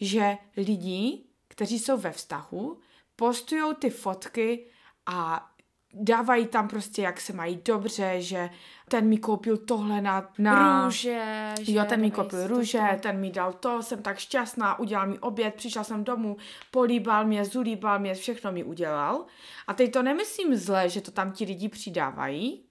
[0.00, 2.78] že lidi, kteří jsou ve vztahu,
[3.16, 4.66] postují ty fotky
[5.06, 5.50] a
[5.94, 8.50] dávají tam prostě, jak se mají dobře, že
[8.88, 10.28] ten mi koupil tohle na...
[10.38, 12.98] na Růže, že Jo, ten mi koupil to růže, tam.
[12.98, 16.36] ten mi dal to, jsem tak šťastná, udělal mi oběd, přišla jsem domů,
[16.70, 19.24] políbal mě, zulíbal mě, všechno mi udělal.
[19.66, 22.63] A teď to nemyslím zle, že to tam ti lidi přidávají,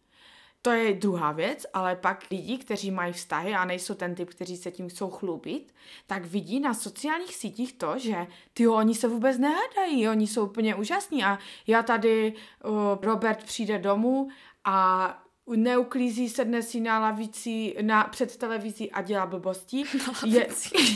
[0.66, 4.58] to je druhá věc, ale pak lidi, kteří mají vztahy a nejsou ten typ, kteří
[4.58, 5.74] se tím chcou chlubit,
[6.08, 10.76] tak vidí na sociálních sítích to, že ty oni se vůbec nehádají, oni jsou úplně
[10.76, 14.30] úžasní a já tady, uh, Robert přijde domů
[14.64, 15.08] a
[15.56, 19.84] neuklízí, sedne si na lavici na, před televizí a dělá blbosti.
[20.26, 20.48] Je,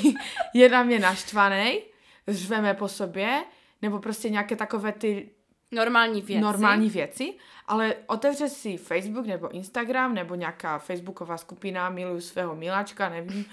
[0.54, 1.80] je na mě naštvaný,
[2.28, 3.44] řveme po sobě,
[3.82, 5.30] nebo prostě nějaké takové ty
[5.72, 6.42] Normální věci.
[6.42, 7.34] normální věci,
[7.68, 13.46] ale otevře si Facebook nebo Instagram nebo nějaká facebooková skupina miluju svého miláčka, nevím,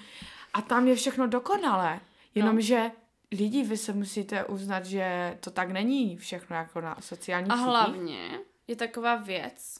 [0.54, 2.00] a tam je všechno dokonalé.
[2.34, 2.90] Jenomže
[3.32, 7.68] lidi, vy se musíte uznat, že to tak není všechno jako na sociálních A sítích.
[7.68, 9.76] hlavně je taková věc,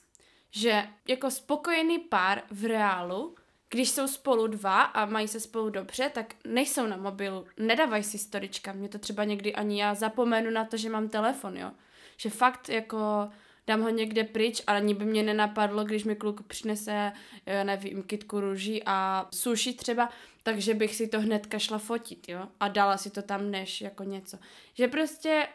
[0.51, 3.35] že jako spokojený pár v reálu,
[3.71, 8.19] když jsou spolu dva a mají se spolu dobře, tak nejsou na mobilu, nedávají si
[8.19, 8.73] storička.
[8.73, 11.71] Mě to třeba někdy ani já zapomenu na to, že mám telefon, jo.
[12.17, 13.29] Že fakt jako
[13.67, 17.13] dám ho někde pryč, ale ani by mě nenapadlo, když mi kluk přinese,
[17.65, 20.11] nevím, kitku růží a suši třeba,
[20.43, 22.49] takže bych si to hnedka šla fotit, jo.
[22.61, 24.39] A dala si to tam než jako něco.
[24.75, 25.49] Že prostě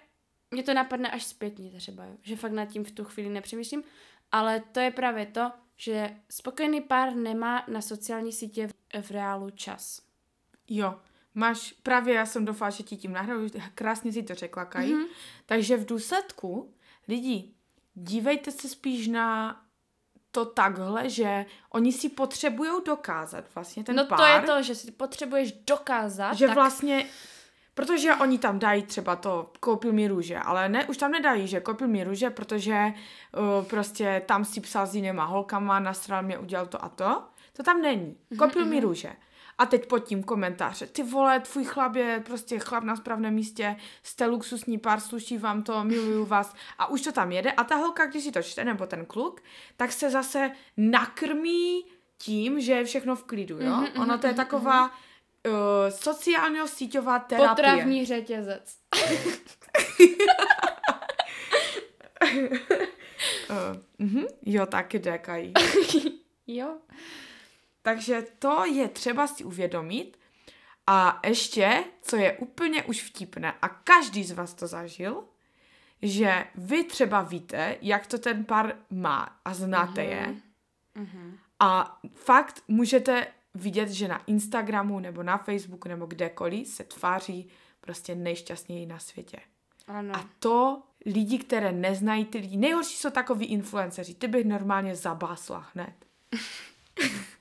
[0.51, 2.17] mě to napadne až zpětně třeba, jo?
[2.21, 3.83] že fakt nad tím v tu chvíli nepřemýšlím,
[4.31, 9.49] ale to je právě to, že spokojený pár nemá na sociální sítě v, v reálu
[9.49, 10.01] čas.
[10.67, 10.99] Jo,
[11.39, 14.87] máš, právě já jsem doufala, že ti tím nahraju, krásně si to řekla, Kaj.
[14.87, 15.03] Mhm.
[15.03, 15.07] Mm-hmm.
[15.45, 16.73] Takže v důsledku,
[17.07, 17.53] lidi,
[17.93, 19.55] dívejte se spíš na
[20.31, 24.17] to takhle, že oni si potřebují dokázat vlastně ten no pár.
[24.17, 27.05] to je to, že si potřebuješ dokázat, že tak vlastně,
[27.73, 31.59] protože oni tam dají třeba to, koupil mi růže, ale ne, už tam nedají, že
[31.59, 36.65] koupil mi růže, protože uh, prostě tam si psal s jinýma holkama, nasral mě, udělal
[36.65, 37.23] to a to.
[37.53, 38.17] To tam není.
[38.37, 39.15] Koupil mi růže.
[39.59, 43.75] A teď pod tím komentáře, ty vole, tvůj chlap je prostě chlap na správném místě,
[44.03, 46.55] jste luxusní pár, sluší vám to, miluju vás.
[46.77, 47.51] A už to tam jede.
[47.51, 49.41] A ta holka, když si to čte, nebo ten kluk,
[49.77, 51.85] tak se zase nakrmí
[52.17, 53.75] tím, že je všechno v klidu, jo?
[53.75, 55.53] Mhm, Ono to je taková uh,
[55.89, 57.49] sociálně síťová terapie.
[57.49, 58.75] potravní řetězec.
[63.49, 63.75] Uh,
[64.17, 65.53] uh, jo, taky dekají.
[66.51, 66.77] Jo.
[67.81, 70.19] Takže to je třeba si uvědomit.
[70.87, 75.23] A ještě, co je úplně už vtipné, a každý z vás to zažil,
[76.01, 80.09] že vy třeba víte, jak to ten pár má a znáte Mhm.
[80.11, 80.35] je
[80.95, 81.37] Mhm.
[81.59, 87.49] a fakt můžete vidět, že na Instagramu nebo na Facebooku nebo kdekoliv se tváří
[87.81, 89.39] prostě nejšťastněji na světě.
[89.87, 90.15] Ano.
[90.15, 95.67] A to lidi, které neznají ty lidi, nejhorší jsou takový influenceři, ty bych normálně zabásla
[95.73, 95.93] hned.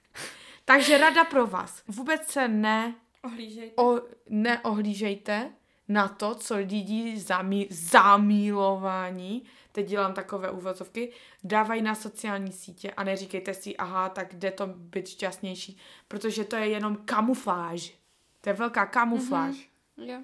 [0.69, 1.83] Takže rada pro vás.
[1.87, 3.83] Vůbec se ne, Ohlížejte.
[3.83, 5.53] o, neohlížejte
[5.89, 11.13] na to, co lidi zamí, zamílování, teď dělám takové úvozovky,
[11.45, 15.79] dávají na sociální sítě a neříkejte si, aha, tak jde to být šťastnější,
[16.09, 17.95] protože to je jenom kamufláž.
[18.41, 19.55] To je velká kamufláž.
[19.57, 20.05] Mm-hmm.
[20.05, 20.23] Jo.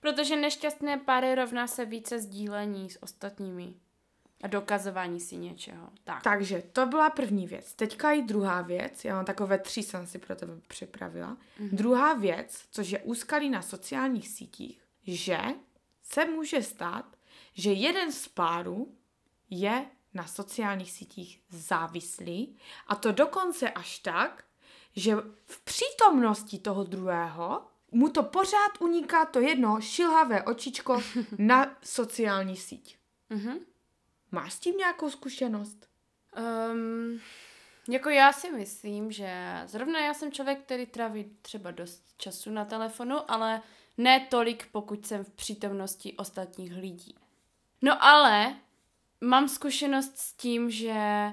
[0.00, 3.74] Protože nešťastné páry rovná se více sdílení s ostatními.
[4.46, 5.88] A dokazování si něčeho.
[6.04, 6.22] Tak.
[6.22, 7.74] Takže to byla první věc.
[7.74, 9.04] Teďka i druhá věc.
[9.04, 11.36] Já mám takové tři, jsem si pro tebe připravila.
[11.60, 11.68] Mm-hmm.
[11.72, 15.38] Druhá věc, což je úskalí na sociálních sítích, že
[16.02, 17.04] se může stát,
[17.54, 18.94] že jeden z párů
[19.50, 22.56] je na sociálních sítích závislý
[22.86, 24.44] a to dokonce až tak,
[24.96, 31.02] že v přítomnosti toho druhého mu to pořád uniká to jedno šilhavé očičko
[31.38, 32.98] na sociální síť.
[33.30, 33.58] Mhm.
[34.32, 35.88] Máš s tím nějakou zkušenost?
[36.72, 37.20] Um,
[37.88, 42.64] jako já si myslím, že zrovna já jsem člověk, který tráví třeba dost času na
[42.64, 43.62] telefonu, ale
[43.98, 47.14] ne tolik, pokud jsem v přítomnosti ostatních lidí.
[47.82, 48.56] No ale
[49.20, 51.32] mám zkušenost s tím, že,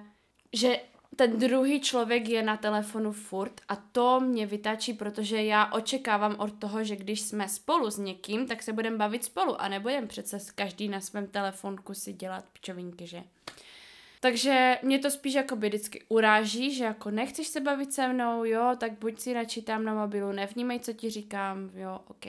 [0.54, 0.80] že
[1.16, 6.54] ten druhý člověk je na telefonu furt a to mě vytačí, protože já očekávám od
[6.60, 10.38] toho, že když jsme spolu s někým, tak se budeme bavit spolu a nebudeme přece
[10.56, 13.24] každý na svém telefonku si dělat pičovinky, že?
[14.20, 18.44] Takže mě to spíš jako by vždycky uráží, že jako nechceš se bavit se mnou,
[18.46, 22.26] jo, tak buď si radši tam na mobilu, nevnímej, co ti říkám, jo, ok.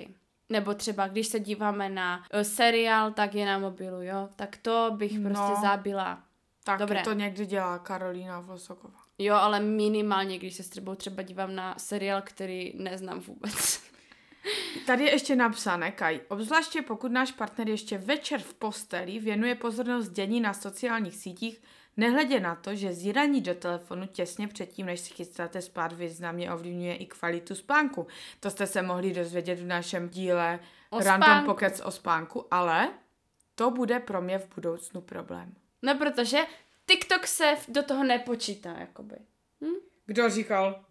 [0.49, 4.91] Nebo třeba, když se díváme na uh, seriál, tak je na mobilu, jo, tak to
[4.97, 5.31] bych No.
[5.31, 6.23] prostě zabila.
[6.65, 7.03] Tak Dobré.
[7.03, 9.01] to někdy dělá Karolína Vlosoková.
[9.19, 13.83] Jo, ale minimálně, když se s tebou třeba dívám na seriál, který neznám vůbec.
[14.87, 20.09] Tady je ještě napsané, Kaj, obzvláště pokud náš partner ještě večer v posteli věnuje pozornost
[20.09, 21.63] dění na sociálních sítích,
[21.97, 26.97] nehledě na to, že zíraní do telefonu těsně předtím, než si chystáte spát, významně ovlivňuje
[26.97, 28.07] i kvalitu spánku.
[28.41, 31.47] To jste se mohli dozvědět v našem díle O Random spánku.
[31.47, 32.91] Pockets o spánku, ale
[33.55, 35.55] to bude pro mě v budoucnu problém.
[35.85, 36.39] No, protože
[36.87, 39.17] TikTok se do toho nepočítá, jakoby.
[40.07, 40.85] Kdo říkal?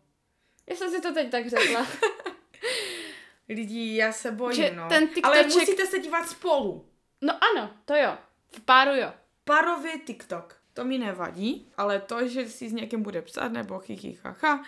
[0.70, 1.88] Já jsem si to teď tak řekla.
[3.50, 4.90] Lidí, já se bojím, Že no.
[4.90, 6.86] ten Ale TikToček- musíte se dívat spolu.
[7.22, 8.18] No ano, to jo.
[8.52, 9.14] V páru jo.
[9.44, 10.58] Parově TikTok.
[10.74, 14.64] To mi nevadí, ale to, že si s někým bude psát nebo chichichacha,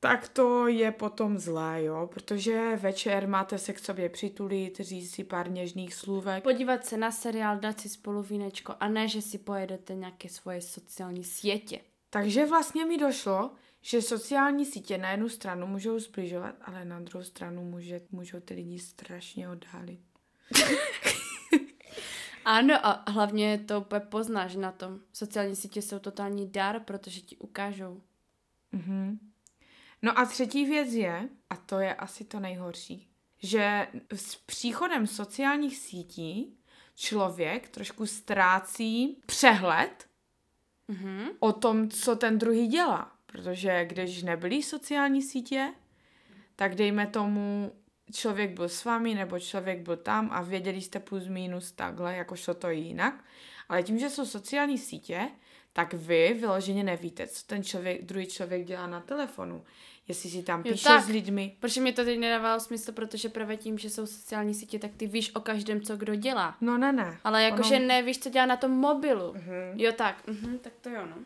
[0.00, 5.24] tak to je potom zlé, jo, protože večer máte se k sobě přitulit, říct si
[5.24, 6.42] pár něžných slůvek.
[6.42, 10.60] Podívat se na seriál, dát si spolu vínečko a ne, že si pojedete nějaké svoje
[10.60, 11.80] sociální sítě.
[12.10, 13.50] Takže vlastně mi došlo,
[13.82, 18.54] že sociální sítě na jednu stranu můžou zbližovat, ale na druhou stranu může, můžou ty
[18.54, 20.00] lidi strašně oddálit.
[22.44, 25.00] Ano a hlavně to úplně poznáš na tom.
[25.12, 28.02] Sociální sítě jsou totální dar, protože ti ukážou.
[28.72, 29.29] Mhm.
[30.02, 33.08] No a třetí věc je, a to je asi to nejhorší,
[33.42, 36.56] že s příchodem sociálních sítí
[36.94, 40.06] člověk trošku ztrácí přehled
[40.88, 41.28] Mhm.
[41.40, 43.12] o tom, co ten druhý dělá.
[43.26, 45.72] Protože když nebyly sociální sítě,
[46.56, 47.72] tak dejme tomu,
[48.12, 52.36] člověk byl s vámi nebo člověk byl tam a věděli jste plus minus takhle, jako
[52.36, 53.24] šlo to jinak.
[53.68, 55.28] Ale tím, že jsou sociální sítě,
[55.72, 59.64] tak vy vyloženě nevíte, co ten člověk, druhý člověk dělá na telefonu.
[60.08, 61.04] Jestli si tam Jo, píše tak.
[61.04, 61.56] s lidmi.
[61.60, 65.06] Protože mi to teď nedávalo smysl, protože právě tím, že jsou sociální sítě, tak ty
[65.06, 66.56] víš o každém, co kdo dělá.
[66.60, 67.18] No ne, ne.
[67.24, 69.32] Ale jakože Ono- nevíš, co dělá na tom mobilu.
[69.34, 69.54] Mhm.
[69.80, 71.16] Jo tak, mhm, tak to jo, no.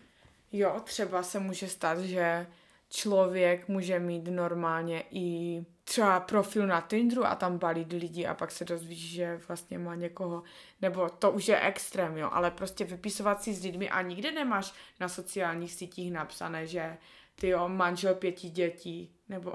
[0.53, 2.47] Jo, třeba se může stát, že
[2.91, 8.51] člověk může mít normálně i třeba profil na Tinderu a tam balí lidi a pak
[8.51, 10.43] se dozvíš, že vlastně má někoho,
[10.83, 14.75] nebo to už je extrém, jo, ale prostě vypisovat si s lidmi a nikde nemáš
[15.01, 16.97] na sociálních sítích napsané, že
[17.35, 19.53] ty jo, manžel pěti dětí, nebo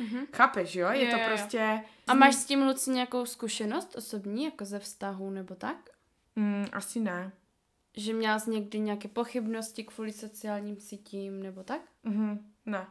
[0.00, 0.26] Mhm.
[0.36, 1.24] chápeš, jo, je Jo, to jo.
[1.28, 5.76] prostě, A máš s tím, Luci, nějakou zkušenost osobní, jako ze vztahu nebo tak?
[6.36, 7.32] mm, asi ne.
[7.96, 11.80] Že měla jsi někdy nějaké pochybnosti kvůli sociálním sítím nebo tak?
[12.02, 12.86] Mhm, ne.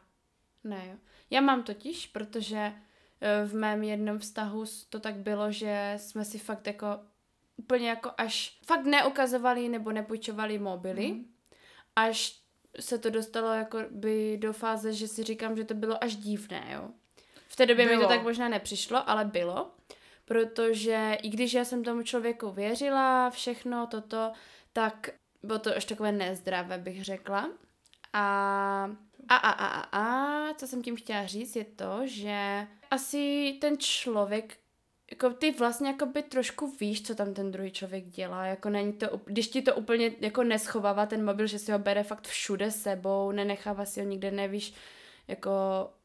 [0.65, 0.97] Ne, jo.
[1.29, 2.73] Já mám totiž, protože
[3.21, 6.87] eh, v mém jednom vztahu to tak bylo, že jsme si fakt jako
[7.57, 11.25] úplně jako až fakt neukazovali nebo nepůjčovali mobily, Mhm.
[11.95, 12.39] až
[12.79, 16.67] se to dostalo jako by do fáze, že si říkám, že to bylo až divné,
[16.73, 16.89] jo.
[17.47, 18.01] V té době mi Bylo.
[18.01, 19.71] to tak možná nepřišlo, ale bylo,
[20.25, 24.31] protože i když já jsem tomu člověku věřila, všechno toto,
[24.73, 25.09] tak
[25.43, 27.49] bylo to až takové nezdravé, bych řekla.
[28.13, 28.95] A
[29.29, 33.77] a, a, a, a, a, co jsem tím chtěla říct, je to, že asi ten
[33.77, 34.57] člověk,
[35.11, 38.93] jako ty vlastně jako by trošku víš, co tam ten druhý člověk dělá, jako není
[38.93, 42.71] to, když ti to úplně jako neschovává ten mobil, že si ho bere fakt všude
[42.71, 44.73] sebou, nenechává si ho nikde, nevíš,
[45.27, 45.51] jako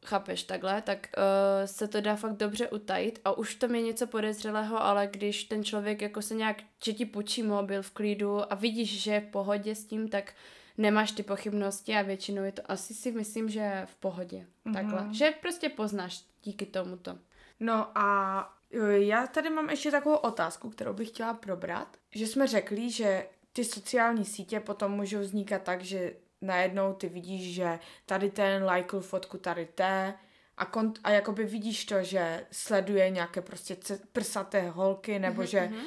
[0.05, 1.23] chápeš takhle, tak uh,
[1.65, 5.63] se to dá fakt dobře utajit a už to je něco podezřelého, ale když ten
[5.63, 9.31] člověk jako se nějak, že ti půjčí mobil v klidu a vidíš, že je v
[9.31, 10.33] pohodě s tím, tak
[10.81, 14.45] nemáš ty pochybnosti a většinou je to asi si myslím, že v pohodě.
[14.65, 14.73] Mm-hmm.
[14.73, 15.07] Takhle.
[15.11, 17.17] Že prostě poznáš díky tomuto.
[17.59, 21.97] No a jo, já tady mám ještě takovou otázku, kterou bych chtěla probrat.
[22.15, 27.55] Že jsme řekli, že ty sociální sítě potom můžou vznikat tak, že najednou ty vidíš,
[27.55, 30.13] že tady ten lajkl fotku tady té
[30.57, 35.69] a, kont- a jakoby vidíš to, že sleduje nějaké prostě ce- prsaté holky nebo že
[35.71, 35.77] uh,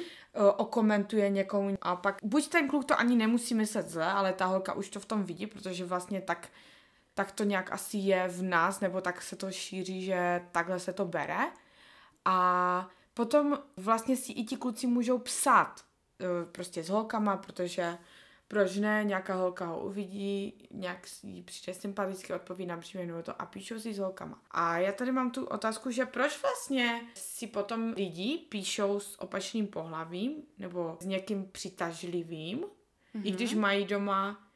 [0.57, 4.73] okomentuje někomu a pak buď ten kluk to ani nemusí myslet zle, ale ta holka
[4.73, 6.49] už to v tom vidí, protože vlastně tak
[7.15, 10.93] tak to nějak asi je v nás, nebo tak se to šíří, že takhle se
[10.93, 11.39] to bere.
[12.25, 15.81] A potom vlastně si i ti kluci můžou psát
[16.21, 17.97] eh, prostě s holkama, protože
[18.47, 23.41] proč ne, nějaká holka ho uvidí, nějak si jí přijde sympaticky, odpoví na příjmenou to
[23.41, 24.41] a píšou si s holkama.
[24.51, 29.67] A já tady mám tu otázku, že proč vlastně si potom lidi píšou s opačným
[29.67, 33.21] pohlavím nebo s někým přitažlivým, mm-hmm.
[33.23, 34.49] i když mají doma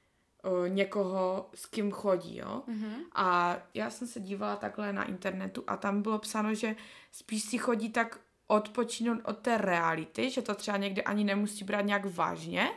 [0.43, 2.63] o, někoho, s kým chodí, jo.
[2.67, 2.95] Mm-hmm.
[3.15, 6.75] A já jsem se dívala takhle na internetu a tam bylo psáno, že
[7.11, 11.81] spíš si chodí tak odpočinout od té reality, že to třeba někde ani nemusí brát
[11.81, 12.69] nějak vážně,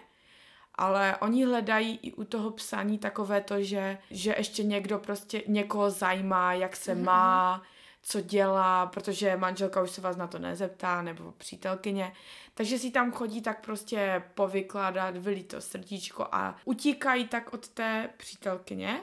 [0.74, 5.90] ale oni hledají i u toho psaní takové to, že, že ještě někdo prostě někoho
[5.90, 7.04] zajímá, jak se mm-hmm.
[7.04, 7.62] má,
[8.02, 12.12] co dělá, protože manželka už se vás na to nezeptá, nebo přítelkyně.
[12.54, 18.10] Takže si tam chodí tak prostě povykládat, vylít to srdíčko a utíkají tak od té
[18.16, 19.00] přítelkyně,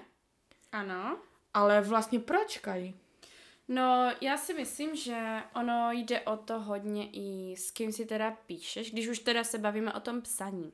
[0.71, 1.17] Ano.
[1.53, 2.95] ale vlastně pročkají.
[3.67, 8.31] No, já si myslím, že ono jde o to hodně i s kým si teda
[8.31, 10.71] píšeš, když už teda se bavíme o tom psaní.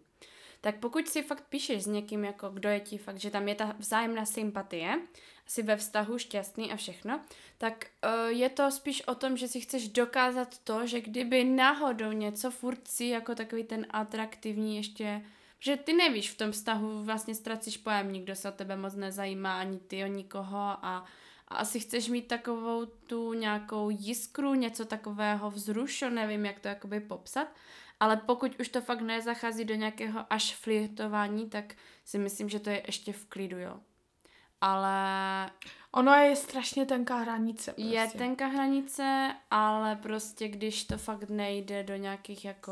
[0.65, 3.55] Tak pokud si fakt píšeš s někým, jako kdo je ti fakt, že tam je
[3.55, 4.99] ta vzájemná sympatie,
[5.45, 7.21] si ve vztahu šťastný a všechno,
[7.57, 12.11] tak uh, je to spíš o tom, že si chceš dokázat to, že kdyby náhodou
[12.11, 15.21] něco furt si jako takový ten atraktivní ještě,
[15.59, 19.59] že ty nevíš v tom vztahu, vlastně ztracíš pojem, nikdo se o tebe moc nezajímá,
[19.59, 21.05] ani ty o nikoho a,
[21.47, 26.99] a asi chceš mít takovou tu nějakou jiskru, něco takového vzrušu, nevím, jak to jakoby
[26.99, 27.47] popsat,
[27.99, 32.69] ale pokud už to fakt nezachází do nějakého až flirtování, tak si myslím, že to
[32.69, 33.79] je ještě v klidu, jo.
[34.61, 35.49] Ale
[35.95, 37.73] Ono je strašně tenká hranice.
[37.73, 37.95] Prostě.
[37.95, 42.71] je tenká hranice, ale prostě když to fakt nejde do nějakých jako,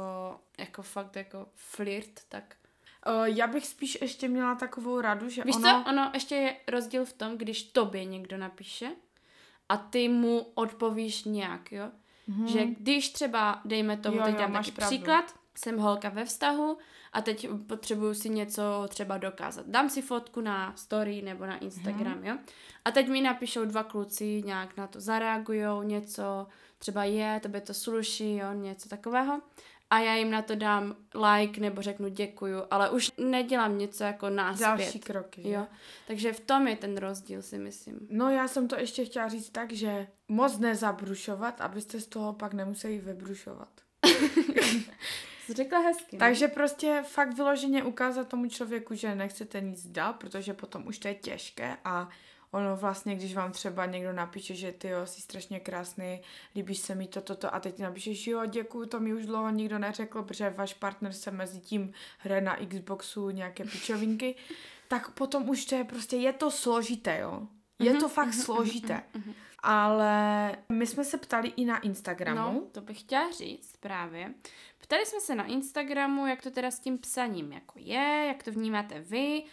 [0.58, 2.56] jako fakt jako flirt, tak
[3.08, 5.84] Uh, já bych spíš ještě měla takovou radu, že Víš ono...
[5.84, 8.92] co, ono ještě je rozdíl v tom, když tobě někdo napíše
[9.70, 11.92] a ty mu odpovíš nějak, jo.
[12.30, 12.46] Mm-hmm.
[12.46, 14.96] Že když třeba, dejme tomu, Jo, teď jo, dám máš taky pravdu.
[14.96, 16.78] příklad, jsem holka ve vztahu
[17.14, 19.66] a teď potřebuju si něco třeba dokázat.
[19.68, 22.28] Dám si fotku na story nebo na Instagram, Mhm.
[22.28, 22.38] jo.
[22.86, 27.74] A teď mi napíšou dva kluci, nějak na to zareagujou, něco, třeba je, tebe to
[27.74, 29.42] sluší, jo, něco takového.
[29.94, 30.96] A já jim na to dám
[31.36, 34.66] like nebo řeknu děkuju, ale už nedělám něco jako náspět.
[34.66, 35.42] Další kroky.
[35.44, 35.50] že?
[35.50, 35.68] Jo,
[36.08, 38.00] takže v tom je ten rozdíl, si myslím.
[38.10, 42.54] No já jsem to ještě chtěla říct tak, že moc nezabrušovat, abyste z toho pak
[42.54, 43.70] nemuseli vybrušovat.
[45.46, 46.16] Jsi řekla hezky.
[46.16, 46.20] no.
[46.20, 51.08] Takže prostě fakt vyloženě ukázat tomu člověku, že nechcete nic dál, protože potom už to
[51.08, 52.10] je těžké a
[52.54, 56.22] ono vlastně, když vám třeba někdo napíše, že ty jo, jsi strašně krásný,
[56.56, 59.80] líbíš se mi toto, to, a teď napíšeš, jo, děkuju, to mi už dlouho nikdo
[59.80, 64.36] neřekl, protože váš partner se mezi tím hraje na Xboxu nějaké pičovinky,
[64.88, 67.48] tak potom už to je prostě, je to složité, jo.
[67.80, 69.04] Je to fakt složité.
[69.60, 72.54] Ale my jsme se ptali i na Instagramu.
[72.54, 74.34] No, to bych chtěla říct právě.
[74.82, 78.52] Ptali jsme se na Instagramu, jak to teda s tím psaním jako je, jak to
[78.52, 79.44] vnímáte vy.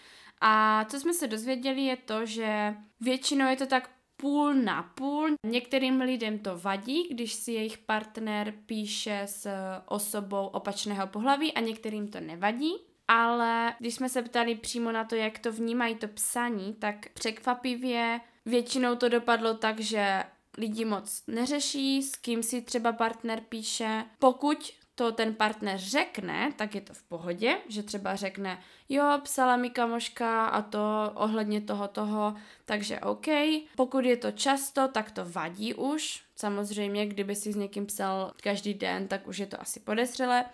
[0.40, 5.28] A co jsme se dozvěděli je to, že většinou je to tak půl na půl.
[5.46, 9.48] Některým lidem to vadí, když si jejich partner píše s
[9.86, 12.72] osobou opačného pohlaví a některým to nevadí.
[13.08, 18.20] Ale když jsme se ptali přímo na to, jak to vnímají to psaní, tak překvapivě
[18.46, 20.22] většinou to dopadlo tak, že
[20.58, 24.04] lidi moc neřeší, s kým si třeba partner píše.
[24.18, 29.56] Pokud to ten partner řekne, tak je to v pohodě, že třeba řekne, jo, psala
[29.56, 32.34] mi kamoška a to ohledně toho toho,
[32.64, 33.26] takže OK.
[33.76, 38.74] Pokud je to často, tak to vadí už, Samozřejmě, kdyby si s někým psal každý
[38.74, 40.44] den, tak už je to asi podezřelé.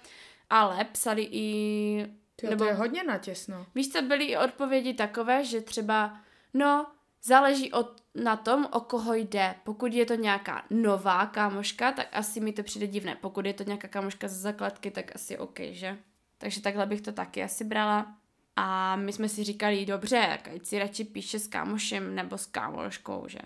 [0.50, 2.06] Ale psali i...
[2.36, 2.64] Tyjo, Nebo...
[2.64, 3.66] to je hodně natěsno.
[3.74, 6.18] Víš co, byly i odpovědi takové, že třeba,
[6.54, 6.86] no,
[7.22, 9.54] záleží od, na tom, o koho jde.
[9.64, 13.16] Pokud je to nějaká nová kámoška, tak asi mi to přijde divné.
[13.16, 15.98] Pokud je to nějaká kámoška ze zakladky, tak asi OK, že?
[16.38, 18.14] Takže takhle bych to taky asi brala.
[18.56, 22.46] A my jsme si říkali, dobře, tak ať si radši píše s kámošem nebo s
[22.46, 23.38] kámoškou, že?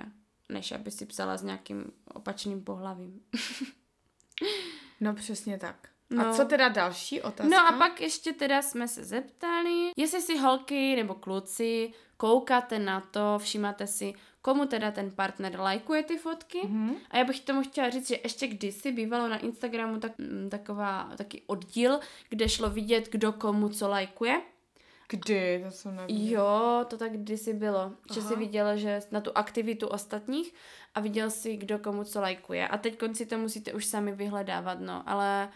[0.48, 3.20] Než aby si psala s nějakým opačným pohlavím.
[5.02, 5.88] No přesně tak.
[6.10, 6.26] No.
[6.26, 7.48] A co teda další otázka?
[7.48, 13.00] No a pak ještě teda jsme se zeptali, jestli si holky nebo kluci koukáte na
[13.00, 16.60] to, všímáte si, komu teda ten partner lajkuje ty fotky.
[16.64, 16.94] Mhm.
[17.10, 21.10] A já bych tomu chtěla říct, že ještě kdysi bývalo na Instagramu tak, mm, taková,
[21.16, 24.42] taky oddíl, kde šlo vidět, kdo komu co lajkuje.
[25.08, 25.62] Kdy?
[25.64, 26.42] To jsem neviděla.
[26.42, 28.28] Jo, to tak kdysi bylo, že Aha.
[28.28, 30.54] si viděla, že na tu aktivitu ostatních
[30.94, 32.68] a viděl si, kdo komu co lajkuje.
[32.68, 35.48] A teď konci to musíte už sami vyhledávat, no, ale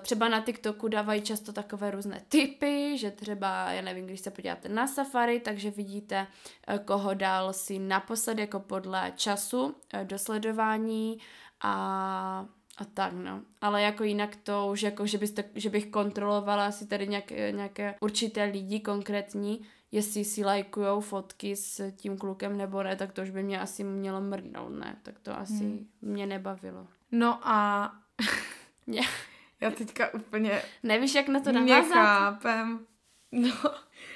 [0.00, 4.68] třeba na TikToku dávají často takové různé typy, že třeba, já nevím, když se podíváte
[4.68, 6.26] na Safari, takže vidíte,
[6.68, 11.18] eh, koho dal si naposled jako podle času eh, do sledování
[11.60, 12.46] a
[12.78, 13.42] a tak, no.
[13.60, 17.94] Ale jako jinak to už jako, že, byste, že bych kontrolovala si tady nějaké, nějaké
[18.00, 19.62] určité lidi konkrétní,
[19.92, 23.84] jestli si lajkujou fotky s tím klukem nebo ne, tak to už by mě asi
[23.84, 24.96] mělo mrdnout, ne?
[25.02, 25.86] Tak to asi Hmm.
[26.00, 26.86] mě nebavilo.
[27.12, 27.92] No a.
[29.60, 31.88] já teďka úplně Nevíš, jak na to navázat?
[31.88, 32.86] nechápem.
[33.32, 33.50] No,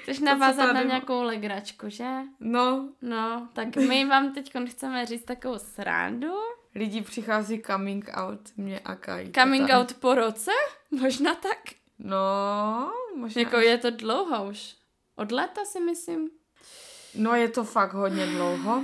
[0.01, 2.09] Chceš navázat na tady- nějakou legračku, že?
[2.39, 6.33] no, No, tak my vám teď chceme říct takovou srandu.
[6.75, 9.31] lidi přichází coming out mě a Kaj.
[9.31, 9.79] Coming Tam.
[9.81, 10.51] out po roce?
[10.91, 11.57] Možná tak.
[11.99, 13.41] No, možná.
[13.41, 14.75] Jako je to dlouho už.
[15.15, 16.29] Od léta si myslím.
[17.15, 18.83] No je to fakt hodně dlouho.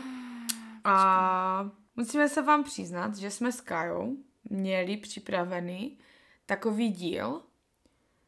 [0.84, 4.18] A musíme se vám přiznat, že jsme s Kajou
[4.50, 6.00] měli připravený
[6.48, 7.42] takový díl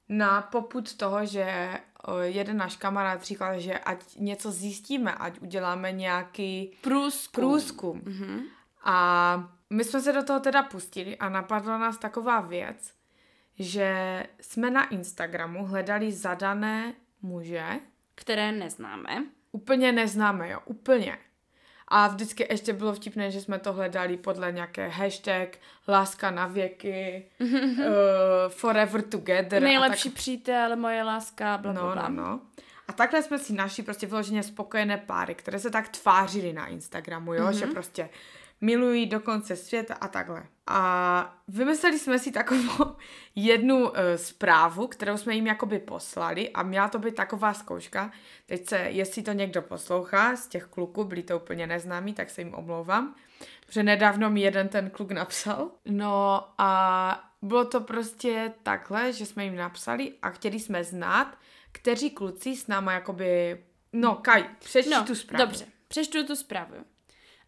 [0.09, 1.79] na poput toho, že
[2.21, 7.41] jeden náš kamarád říkal, že ať něco zjistíme, ať uděláme nějaký Průzkum.
[7.43, 8.01] průzkum.
[8.05, 8.39] Mhm.
[8.83, 12.93] A my jsme se do toho teda pustili a napadla nás taková věc,
[13.59, 17.79] že jsme na Instagramu hledali zadané muže,
[18.15, 19.23] Které neznáme.
[19.51, 21.17] úplně neznáme, jo, úplně.
[21.91, 27.25] A vždycky ještě bylo vtipné, že jsme to hledali podle nějaké hashtag láska na věky,
[27.39, 27.49] uh,
[28.47, 29.61] forever together.
[29.61, 32.09] Nejlepší a přítel, moje láska, bla, tak, bla, no, bla.
[32.09, 32.39] no, no.
[32.87, 37.33] A takhle jsme si našli prostě vyloženě spokojené páry, které se tak tvářily na Instagramu,
[37.33, 37.59] jo, mm-hmm.
[37.59, 38.09] že prostě
[38.61, 40.43] milují do konce světa a takhle.
[40.71, 42.95] A vymysleli jsme si takovou
[43.35, 48.11] jednu uh, zprávu, kterou jsme jim jakoby poslali a měla to být taková zkouška.
[48.45, 52.41] Teď se, jestli to někdo poslouchá z těch kluků, byli to úplně neznámí, tak se
[52.41, 53.15] jim omlouvám.
[53.65, 55.71] Protože nedávno mi jeden ten kluk napsal.
[55.85, 61.37] No a bylo to prostě takhle, že jsme jim napsali a chtěli jsme znát,
[61.71, 63.59] kteří kluci s náma jakoby...
[63.93, 65.45] No, Kaj, přečti No, tu zprávu.
[65.45, 66.73] dobře, přečtu tu zprávu.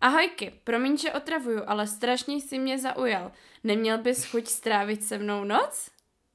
[0.02, 3.32] Ahojky, promiň, že otravuju, ale strašně si mě zaujal.
[3.64, 5.90] Neměl bys chuť strávit se mnou noc?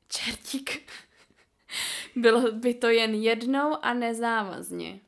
[0.08, 0.92] Čertík.
[2.16, 5.00] Bylo by to jen jednou a nezávazně.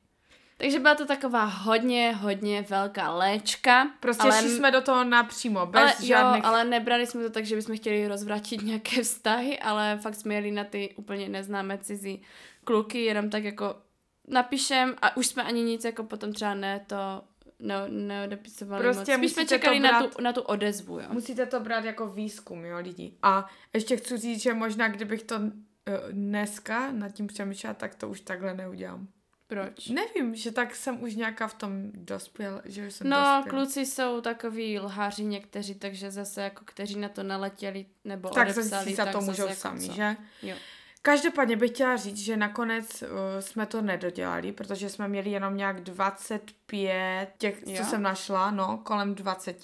[0.57, 3.91] Takže byla to taková hodně, hodně velká léčka.
[4.01, 6.43] Prostě ale, šli jsme do toho napřímo, bez ale, žádných...
[6.43, 10.35] jo, ale nebrali jsme to tak, že bychom chtěli rozvratit nějaké vztahy, ale fakt jsme
[10.35, 12.23] jeli na ty úplně neznámé cizí
[12.65, 13.77] kluky, jenom tak jako
[14.29, 17.23] napíšem a už jsme ani nic jako potom třeba ne to
[17.59, 19.19] ne, neodepisovali Prostě moc.
[19.21, 21.07] Spíš jsme čekali na brát- tu, na tu odezvu, jo.
[21.11, 23.13] Musíte to brát jako výzkum, jo, lidi.
[23.23, 25.51] A ještě chci říct, že možná kdybych to uh,
[26.11, 29.09] dneska nad tím přemýšlela, tak to už takhle neudělám.
[29.47, 29.89] Proč?
[29.89, 33.51] Nevím, že tak jsem už nějaká v tom dospěl, že jsem No, dospěl.
[33.53, 38.91] kluci jsou takový lháři někteří, takže zase jako kteří na to naletěli nebo tak odepsali,
[38.91, 39.93] si za tak to můžou jako sami, co?
[39.93, 40.17] že?
[40.43, 40.57] Jo.
[41.03, 43.09] Každopádně bych chtěla říct, že nakonec uh,
[43.41, 47.77] jsme to nedodělali, protože jsme měli jenom nějak 25 těch, Jo?
[47.77, 49.57] co jsem našla, no, kolem 20.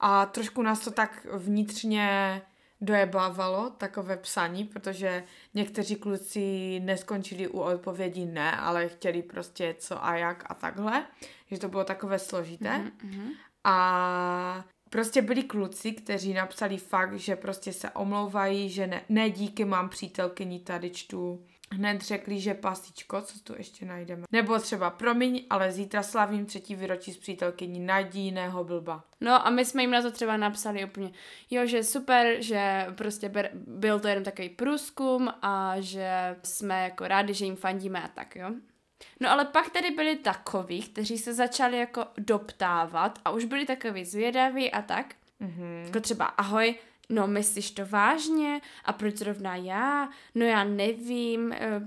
[0.00, 2.42] A trošku nás to tak vnitřně
[2.80, 5.24] dojebávalo, takové psaní, protože
[5.54, 11.06] někteří kluci neskončili u odpovědí ne, ale chtěli prostě co a jak a takhle,
[11.50, 12.78] že to bylo takové složité.
[12.78, 13.30] Mhm, mhm.
[13.64, 19.64] A prostě byli kluci, kteří napsali fakt, že prostě se omlouvají, že ne, ne díky,
[19.64, 21.44] mám přítelkyni, tady čtu.
[21.70, 24.24] Hned řekli, že pasičko, co tu ještě najdeme.
[24.32, 29.04] Nebo třeba, promiň, ale zítra slavím třetí výročí s přítelkyní, najdi jiného blba.
[29.20, 31.12] No a my jsme jim na to třeba napsali úplně,
[31.50, 37.34] jo, že super, že prostě byl to jenom takový průzkum a že jsme jako rádi,
[37.34, 38.50] že jim fandíme a tak, jo.
[39.20, 44.04] No ale pak tady byli takoví, kteří se začali jako doptávat a už byli takový
[44.04, 45.14] zvědaví a tak.
[45.40, 45.82] Mhm.
[45.86, 46.74] Jako třeba ahoj,
[47.08, 48.60] no myslíš to vážně?
[48.84, 50.08] A proč zrovna já?
[50.34, 51.80] No já nevím, eh,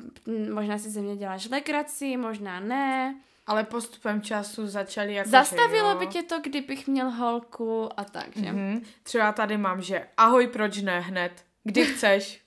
[0.52, 3.16] možná si ze mě děláš legraci, možná ne.
[3.48, 8.28] Ale postupem času začali jako, Zastavilo že by tě to, kdybych měl holku a tak,
[8.36, 8.52] že?
[8.52, 8.82] Mhm.
[9.04, 11.46] Třeba tady mám, že ahoj, proč ne hned?
[11.64, 12.42] Kdy chceš?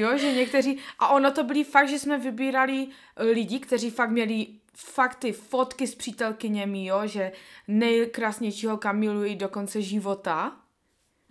[0.00, 0.78] Jo, že někteří...
[0.98, 4.46] A ono to byly fakt, že jsme vybírali eh, lidi, kteří fakt měli
[4.76, 7.32] fakt ty fotky s přítelkyněmi, jo, že
[7.68, 10.56] nejkrásnějšího milují do konce života.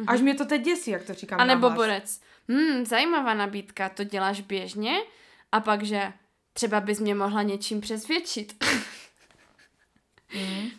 [0.08, 2.22] Až mě to teď děsí, jak to říkám A nebo borec.
[2.50, 4.98] Hmm, zajímavá nabídka, to děláš běžně?
[5.52, 6.14] A pak, že
[6.54, 8.64] třeba bys mě mohla něčím přesvědčit.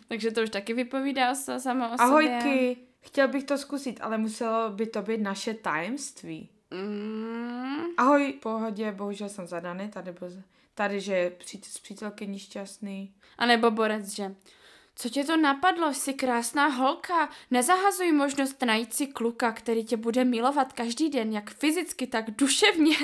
[0.07, 1.99] Takže to už taky vypovídá o, samo o sobě.
[1.99, 6.49] Ahojky, chtěl bych to zkusit, ale muselo by to být naše tajemství.
[6.71, 10.29] Mm, Ahoj, v pohodě, bohužel jsem zadaný, tady, byl,
[10.73, 11.31] tady že je
[11.63, 13.13] s přítelkyní šťastný.
[13.37, 14.35] a nebo borec, že
[14.95, 20.25] co tě to napadlo, jsi krásná holka, nezahazuj možnost najít si kluka, který tě bude
[20.25, 22.95] milovat každý den, jak fyzicky, tak duševně.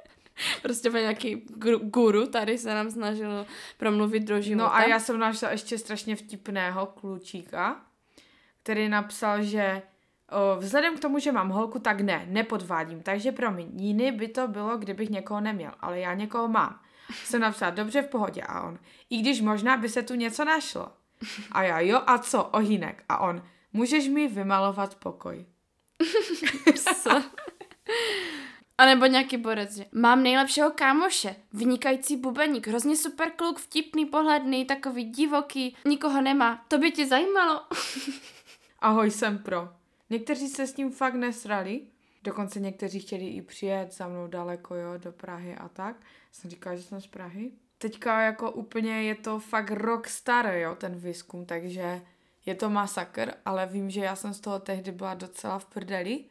[0.62, 1.46] prostě byl nějaký
[1.82, 3.46] guru tady se nám snažil
[3.76, 4.64] promluvit do života.
[4.64, 7.86] No a já jsem našla ještě strašně vtipného klučíka,
[8.62, 9.82] který napsal, že
[10.58, 13.02] vzhledem k tomu, že mám holku, tak ne, nepodvádím.
[13.02, 16.80] Takže promiň, jiný by to bylo, kdybych někoho neměl, ale já někoho mám.
[17.24, 18.42] Jsem napsala, dobře, v pohodě.
[18.42, 18.78] A on,
[19.10, 20.88] i když možná by se tu něco našlo.
[21.52, 23.04] A já, jo, a co, ohýnek?
[23.08, 25.46] A on, můžeš mi vymalovat pokoj.
[27.02, 27.22] Co?
[28.78, 34.64] A nebo nějaký borec, že mám nejlepšího kámoše, vynikající bubeník, hrozně super kluk, vtipný, pohledný,
[34.64, 36.64] takový divoký, nikoho nemá.
[36.68, 37.60] To by tě zajímalo?
[38.80, 39.68] Ahoj, jsem pro.
[40.10, 41.80] Někteří se s tím fakt nesrali,
[42.22, 45.96] dokonce někteří chtěli i přijet za mnou daleko, jo, do Prahy a tak.
[46.32, 47.52] Jsem říkala, že jsem z Prahy.
[47.78, 52.02] Teďka jako úplně je to fakt rok starý, jo, ten výzkum, takže
[52.46, 56.24] je to masakr, ale vím, že já jsem z toho tehdy byla docela v prdeli,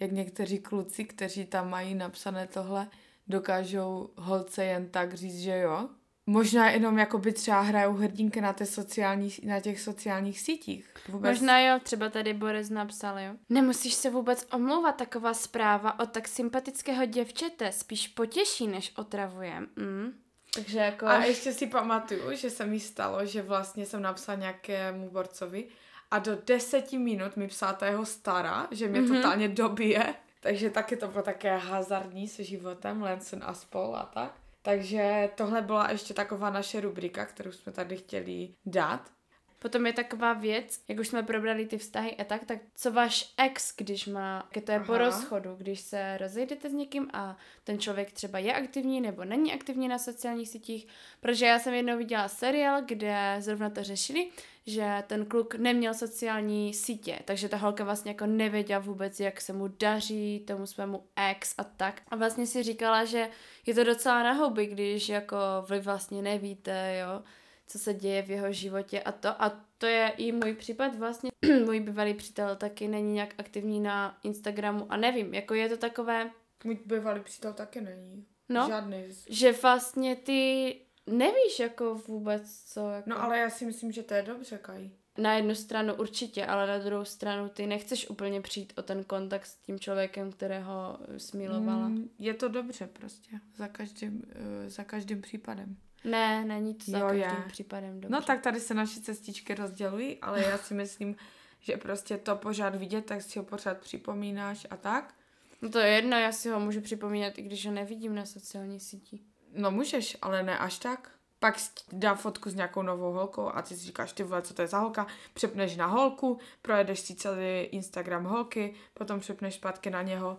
[0.00, 2.88] jak někteří kluci, kteří tam mají napsané tohle,
[3.28, 5.88] dokážou holce jen tak říct, že jo.
[6.26, 10.94] Možná jenom jako by třeba hrajou hrdinky na, té sociální, na těch sociálních sítích.
[11.08, 13.32] Vůbec Možná jo, třeba tady Borec napsal, jo.
[13.48, 19.60] Nemusíš se vůbec omlouvat, taková zpráva od tak sympatického děvčete spíš potěší, než otravuje.
[19.76, 20.12] Mm.
[20.54, 21.06] Takže jako...
[21.06, 25.66] A ještě si pamatuju, že se mi stalo, že vlastně jsem napsala nějakému borcovi
[26.10, 29.16] a do deseti minut mi psala ta jeho stará, že mě mm-hmm.
[29.16, 30.14] totálně dobije.
[30.40, 34.43] Takže taky to bylo také hazardní se životem, Lensen a spol a tak.
[34.64, 39.10] Takže tohle byla ještě taková naše rubrika, kterou jsme tady chtěli dát.
[39.58, 43.34] Potom je taková věc, jak už jsme probrali ty vztahy a tak, tak co váš
[43.36, 45.04] ex, když má, jak to je po Aha.
[45.04, 49.88] rozchodu, když se rozejdete s někým a ten člověk třeba je aktivní nebo není aktivní
[49.88, 50.86] na sociálních sítích,
[51.20, 54.28] protože já jsem jednou viděla seriál, kde zrovna to řešili,
[54.66, 59.52] že ten kluk neměl sociální sítě, takže ta holka vlastně jako nevěděla vůbec, jak se
[59.52, 62.02] mu daří tomu svému ex a tak.
[62.08, 63.28] A vlastně si říkala, že
[63.66, 65.36] je to docela na houby, když jako
[65.70, 67.22] vy vlastně nevíte, jo,
[67.66, 69.42] co se děje v jeho životě a to.
[69.42, 71.30] A to je i můj případ vlastně.
[71.64, 76.30] můj bývalý přítel taky není nějak aktivní na Instagramu a nevím, jako je to takové,
[76.64, 78.26] Můj bývalý přítel taky není.
[78.48, 78.66] No.
[78.68, 79.04] Žádný.
[79.28, 82.90] že vlastně ty nevíš jako vůbec co.
[82.90, 83.10] Jako.
[83.10, 84.90] No ale já si myslím, že to je dobře, Kaj.
[85.18, 89.46] Na jednu stranu určitě, ale na druhou stranu ty nechceš úplně přijít o ten kontakt
[89.46, 91.88] s tím člověkem, kterého smilovala.
[91.88, 92.08] Mm.
[92.18, 95.76] Je to dobře prostě, za každým, uh, za každým případem.
[96.04, 97.48] Ne, není to za Jo, každým je.
[97.48, 98.08] případem dobře.
[98.08, 101.16] No tak tady se naše cestičky rozdělují, ale já si myslím,
[101.60, 105.14] že prostě to pořád vidět, tak si ho pořád připomínáš a tak.
[105.62, 108.80] no to je jedno, já si ho můžu připomínat, i když ho nevidím na sociální
[108.80, 109.20] síti.
[109.54, 111.10] No můžeš, ale ne až tak.
[111.38, 111.56] Pak
[111.92, 114.68] dá fotku s nějakou novou holkou a ty si říkáš, ty vole, co to je
[114.68, 120.38] za holka, přepneš na holku, projedeš si celý Instagram holky, potom přepneš zpátky na něho.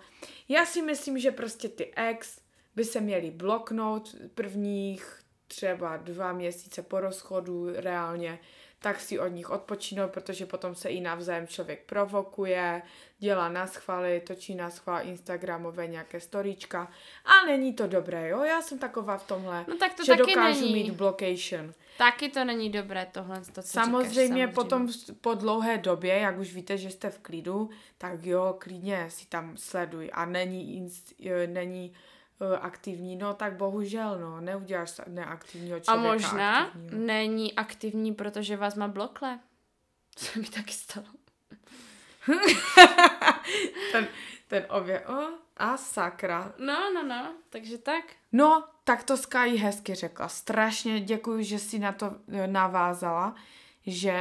[0.49, 2.39] Já si myslím, že prostě ty ex
[2.75, 8.39] by se měli bloknout prvních třeba dva měsíce po rozchodu reálně,
[8.85, 12.81] tak si od nich odpočinout, protože potom se i navzájem člověk provokuje,
[13.19, 16.91] dělá na schvály, točí na schvál Instagramové nějaké storíčka
[17.25, 18.43] a není to dobré, jo?
[18.43, 20.73] Já jsem taková v tomhle, No tak to že taky dokážu není.
[20.73, 21.73] mít blockation.
[21.97, 24.87] Taky to není dobré tohle, to, co Samozřejmě, říkáš, potom
[25.21, 29.57] po dlouhé době, jak už víte, že jste v klidu, tak jo, klidně si tam
[29.57, 31.93] sleduj a není, inst, eh, není
[32.61, 37.05] aktivní, no tak bohužel, no, neuděláš neaktivního A člověka možná aktivního.
[37.05, 39.39] není aktivní, protože vás má blokle.
[40.19, 41.05] To se mi taky stalo.
[43.91, 44.07] ten,
[44.47, 45.27] ten obě, o,
[45.57, 46.53] a sakra.
[46.57, 48.03] No, no, no, takže tak.
[48.31, 50.27] No, tak to Sky hezky řekla.
[50.27, 53.35] Strašně děkuji, že si na to eh, navázala,
[53.85, 54.13] že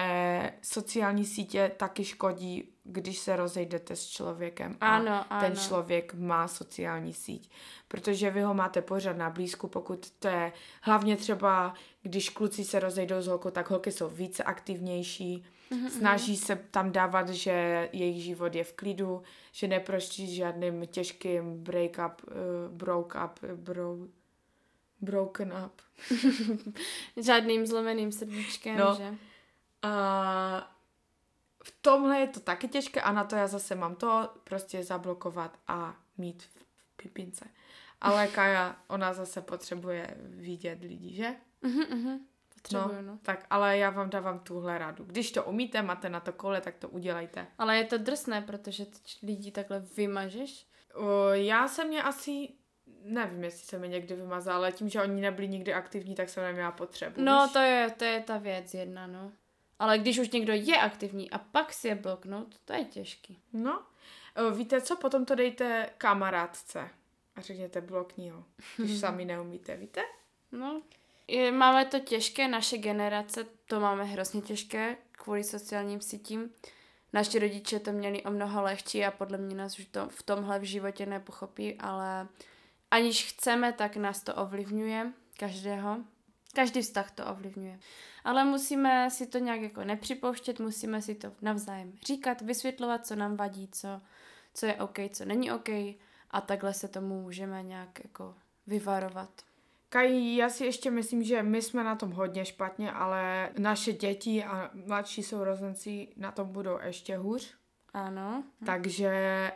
[0.62, 5.60] sociální sítě taky škodí když se rozejdete s člověkem Ano, a ten ano.
[5.68, 7.50] člověk má sociální síť.
[7.88, 12.80] Protože vy ho máte pořád na blízku, pokud to je hlavně třeba, když kluci se
[12.80, 18.22] rozejdou s holkou, tak holky jsou více aktivnější, Mhm, snaží se tam dávat, že jejich
[18.24, 19.22] život je v klidu,
[19.52, 22.32] že neproští žádným těžkým break up, uh,
[22.76, 23.96] broke up, uh, bro,
[25.00, 25.80] broken up.
[27.16, 28.94] Žádným zlomeným srdíčkem, No.
[28.94, 29.14] že?
[29.82, 30.73] A
[31.64, 35.58] v tomhle je to taky těžké a na to já zase mám to prostě zablokovat
[35.68, 36.64] a mít v
[36.96, 37.44] pipince.
[38.00, 41.34] Ale Kaja, ona zase potřebuje vidět lidi, že?
[41.62, 42.18] Mhm, mhm.
[42.54, 43.18] Potřebuju, no.
[43.22, 45.04] Tak, ale já vám dávám tuhle radu.
[45.04, 47.46] Když to umíte, máte na to kole, tak to udělejte.
[47.58, 48.86] Ale je to drsné, protože
[49.22, 50.66] lidi takhle vymažeš.
[50.94, 52.48] O, já jsem mě asi,
[53.02, 56.44] nevím, jestli se mi někdy vymazala, ale tím, že oni nebyli nikdy aktivní, tak jsem
[56.44, 57.20] neměla potřebu.
[57.20, 57.52] No, víš?
[57.52, 59.32] to je, to je ta věc jedna, no.
[59.84, 63.38] Ale když už někdo je aktivní a pak si je bloknout, to je těžký.
[63.52, 63.82] No,
[64.56, 66.90] víte co, potom to dejte kamarádce
[67.36, 68.44] a řekněte blokni ho,
[68.76, 70.00] když sami neumíte, víte?
[70.52, 70.82] No,
[71.28, 76.50] je, máme to těžké, naše generace to máme hrozně těžké kvůli sociálním sítím.
[77.12, 80.58] Naši rodiče to měli o mnoho lehčí a podle mě nás už to v tomhle
[80.58, 82.28] v životě nepochopí, ale
[82.90, 86.13] aniž chceme, tak nás to ovlivňuje, každého.
[86.54, 87.78] Každý vztah to ovlivňuje.
[88.24, 93.36] Ale musíme si to nějak jako nepřipouštět, musíme si to navzájem říkat, vysvětlovat, co nám
[93.36, 94.00] vadí, co,
[94.54, 95.68] co je OK, co není OK
[96.30, 98.34] a takhle se tomu můžeme nějak jako
[98.66, 99.30] vyvarovat.
[99.88, 104.44] Kaj, já si ještě myslím, že my jsme na tom hodně špatně, ale naše děti
[104.44, 107.54] a mladší sourozenci na tom budou ještě hůř.
[107.94, 108.44] Ano.
[108.66, 109.12] Takže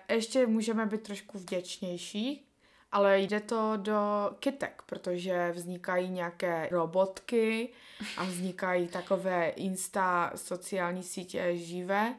[0.09, 2.48] ještě můžeme být trošku vděčnější,
[2.93, 7.69] ale jde to do kytek, protože vznikají nějaké robotky
[8.17, 12.15] a vznikají takové insta sociální sítě živé,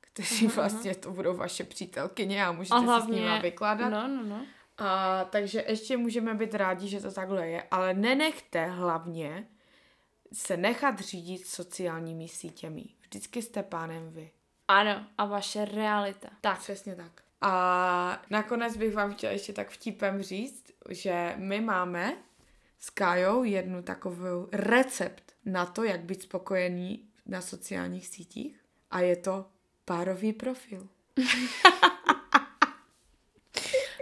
[0.00, 3.88] kteří vlastně to budou vaše přítelkyně a můžete A si s hlavně, nimi vykládat.
[3.88, 4.46] no, no, no.
[4.78, 9.46] A, takže ještě můžeme být rádi, že to takhle je, ale nenechte hlavně
[10.32, 12.84] se nechat řídit sociálními sítěmi.
[13.00, 14.30] Vždycky jste pánem vy.
[14.68, 16.28] Ano, a vaše realita.
[16.40, 17.22] Tak, Přesně tak.
[17.40, 22.16] A nakonec bych vám chtěla ještě tak vtipem říct, že my máme
[22.78, 28.60] s Kájou jednu takovou recept na to, jak být spokojený na sociálních sítích
[28.90, 29.46] a je to
[29.84, 30.88] párový profil.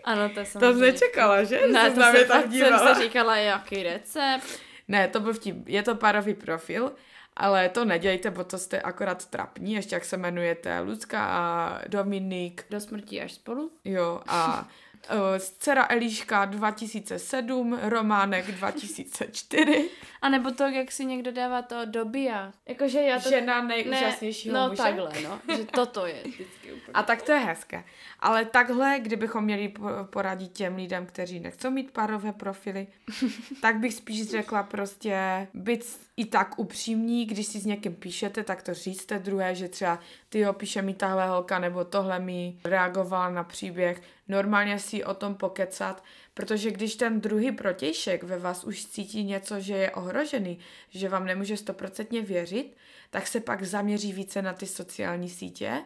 [0.05, 1.69] ano, to jsem To jsi nečekala, že?
[1.69, 2.79] Ne, to jsem, tak dívala.
[2.79, 4.61] jsem se říkala, jaký recept.
[4.89, 5.69] Ne, to byl vtip.
[5.69, 6.93] Je to párový profil,
[7.39, 12.65] ale to nedějte, bo to jste akorát trapní, ještě jak se jmenujete Lucka a Dominik,
[12.71, 13.71] Do smrti až spolu.
[13.85, 14.69] jo, a
[15.15, 19.91] uh, dcera Eliška 2007, Románek 2004,
[20.23, 22.53] A nebo to, jak si někdo dává to do bia.
[22.67, 23.29] Jakože já to...
[23.31, 24.83] žena nejúžasnějšího no muže.
[24.83, 25.41] takhle, no.
[25.57, 26.93] Že toto je vždycky úplně.
[26.95, 27.85] A tak to je hezké.
[28.21, 32.87] Ale takhle, kdybychom měli po- poradit těm lidem, kteří nechcou mít párové profily,
[33.63, 38.63] tak bych spíš řekla prostě být i tak upřímní, když si s někým píšete, tak
[38.63, 43.31] to říct druhé, že třeba ty jo, píše mi tahle holka, nebo tohle mi reagovala
[43.31, 44.03] na příběh.
[44.29, 46.05] Normálně si o tom pokecat,
[46.35, 50.59] protože když ten druhý protějšek ve vás už cítí něco, že je ohrožený,
[50.91, 52.77] že vám nemůže stoprocentně věřit,
[53.11, 55.83] tak se pak zaměří více na ty sociální sítě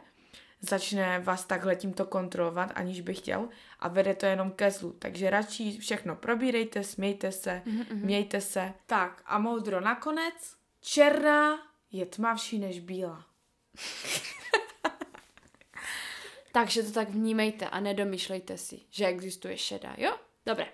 [0.63, 3.49] začne vás takhle tímto kontrolovat, aniž by chtěl
[3.81, 4.93] a vede to jenom ke zlu.
[4.99, 8.05] Takže radši všechno probírejte, smějte se, Mhm, mm-hmm.
[8.05, 8.73] mějte se.
[8.87, 10.35] Tak a moudro nakonec.
[10.81, 11.59] Černá
[11.93, 13.27] je tmavší než bílá.
[16.53, 20.17] Takže to tak vnímejte a nedomýšlejte si, že existuje šedá, jo?
[20.47, 20.67] Dobré.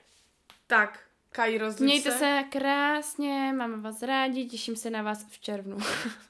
[0.66, 1.00] Tak,
[1.32, 5.76] Kaj, rozluč Mějte se krásně, máme vás rádi, těším se na vás v červnu.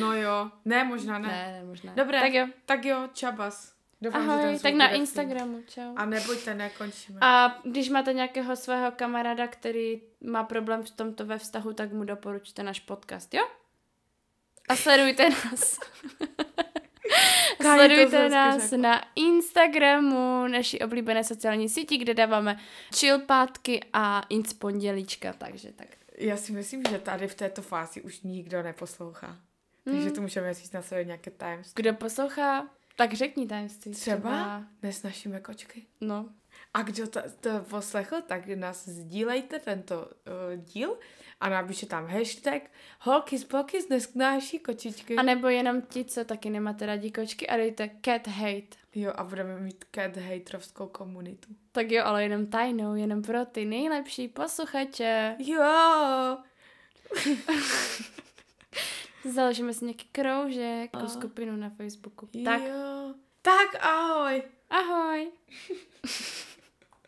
[0.00, 0.50] No jo.
[0.64, 1.28] Ne, možná ne.
[1.28, 1.94] Ne, ne, možná.
[1.94, 2.20] Dobré.
[2.20, 2.46] Tak jo.
[2.66, 3.72] Tak jo, čabas.
[4.02, 5.94] Doufám, Ahoj, tak na Instagramu, čau.
[5.96, 7.18] A nebojte, nekončíme.
[7.20, 12.04] A když máte nějakého svého kamaráda, který má problém v tomto ve vztahu, tak mu
[12.04, 13.42] doporučte náš podcast, jo?
[14.68, 15.78] A sledujte nás.
[17.62, 18.78] Sledujte nás řekla.
[18.78, 22.58] na Instagramu, naší oblíbené sociální síti, kde dáváme
[22.96, 25.88] chillpátky a inc pondělíčka, takže tak.
[26.18, 29.36] Já si myslím, že tady v této fázi už nikdo neposlouchá.
[29.84, 30.14] Takže Hmm.
[30.14, 31.82] tu můžeme říct na sebe nějaké tajemství.
[31.82, 33.92] Kdo poslouchá, tak řekni tajemství.
[33.92, 35.86] Třeba nesnašíme kočky.
[36.00, 36.28] No.
[36.74, 40.98] A kdo to, to poslechl, tak nás sdílejte tento uh, díl
[41.40, 42.62] a napíše tam hashtag
[43.00, 45.16] holky z poky nesnáší kočičky.
[45.16, 48.76] A nebo jenom ti, co taky nemáte rádi kočky a dejte cat hate.
[48.94, 51.48] Jo, a budeme mít cat haterovskou komunitu.
[51.72, 55.36] Tak jo, ale jenom tajnou, jenom pro ty nejlepší posluchače.
[55.38, 56.38] Jo!
[59.30, 61.08] Založíme si nějaký kroužek, jako A.
[61.08, 62.28] skupinu na Facebooku.
[62.44, 63.14] Tak, Jo.
[63.42, 64.42] Tak ahoj.
[64.70, 65.30] ahoj.